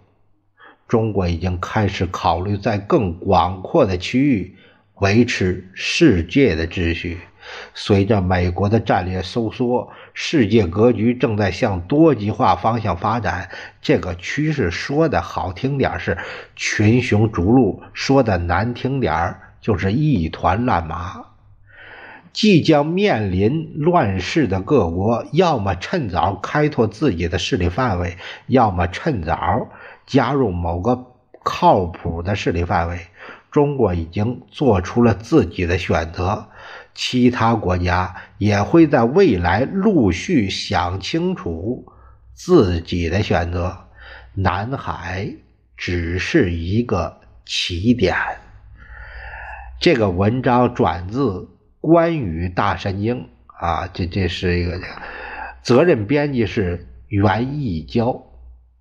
[0.88, 4.56] 中国已经开始考虑在更广阔的区域
[4.96, 7.20] 维持世界的秩序。
[7.76, 13.48] 随着美国的战略收缩，世界格局正在向多极化方向发展。
[13.80, 16.18] 这个趋势说的好听点是
[16.56, 19.36] 群雄逐鹿，说的难听点。
[19.64, 21.24] 就是一团乱麻，
[22.34, 29.70] 即将面临乱世的各国，要么趁早开拓自己的势力范围，要么趁早
[30.06, 31.06] 加入某个
[31.44, 33.00] 靠谱的势力范围。
[33.50, 36.48] 中国已经做出了自己的选择，
[36.94, 41.86] 其他国家也会在未来陆续想清楚
[42.34, 43.78] 自己的选择。
[44.34, 45.34] 南海
[45.78, 48.14] 只是一个起点。
[49.84, 51.50] 这个文章转自
[51.82, 54.80] 关羽大神经啊，这这是一个
[55.62, 58.12] 责任编辑是袁义娇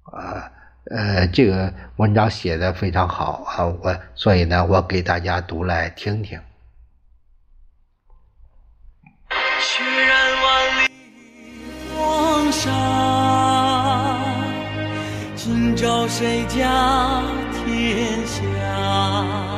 [0.04, 0.52] 啊，
[0.92, 6.38] 呃，这个文章写的非常好啊，我所以呢，我给大家读来听听。
[9.58, 10.92] 血染万里
[11.96, 12.70] 黄沙，
[15.34, 17.24] 今朝谁家
[17.66, 19.51] 天下？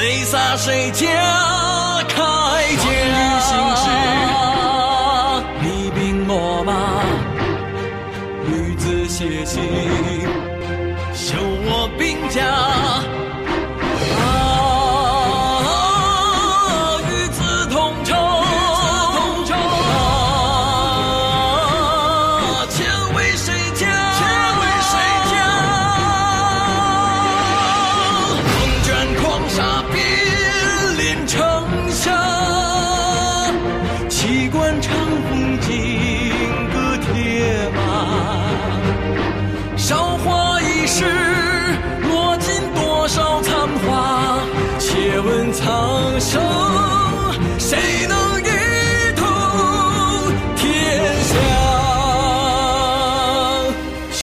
[0.00, 1.06] 泪洒谁家
[2.08, 2.16] 铠
[2.78, 2.88] 甲？
[5.60, 6.72] 你兵我马，
[8.46, 9.62] 女子写信，
[11.12, 11.36] 绣
[11.66, 12.40] 我兵甲。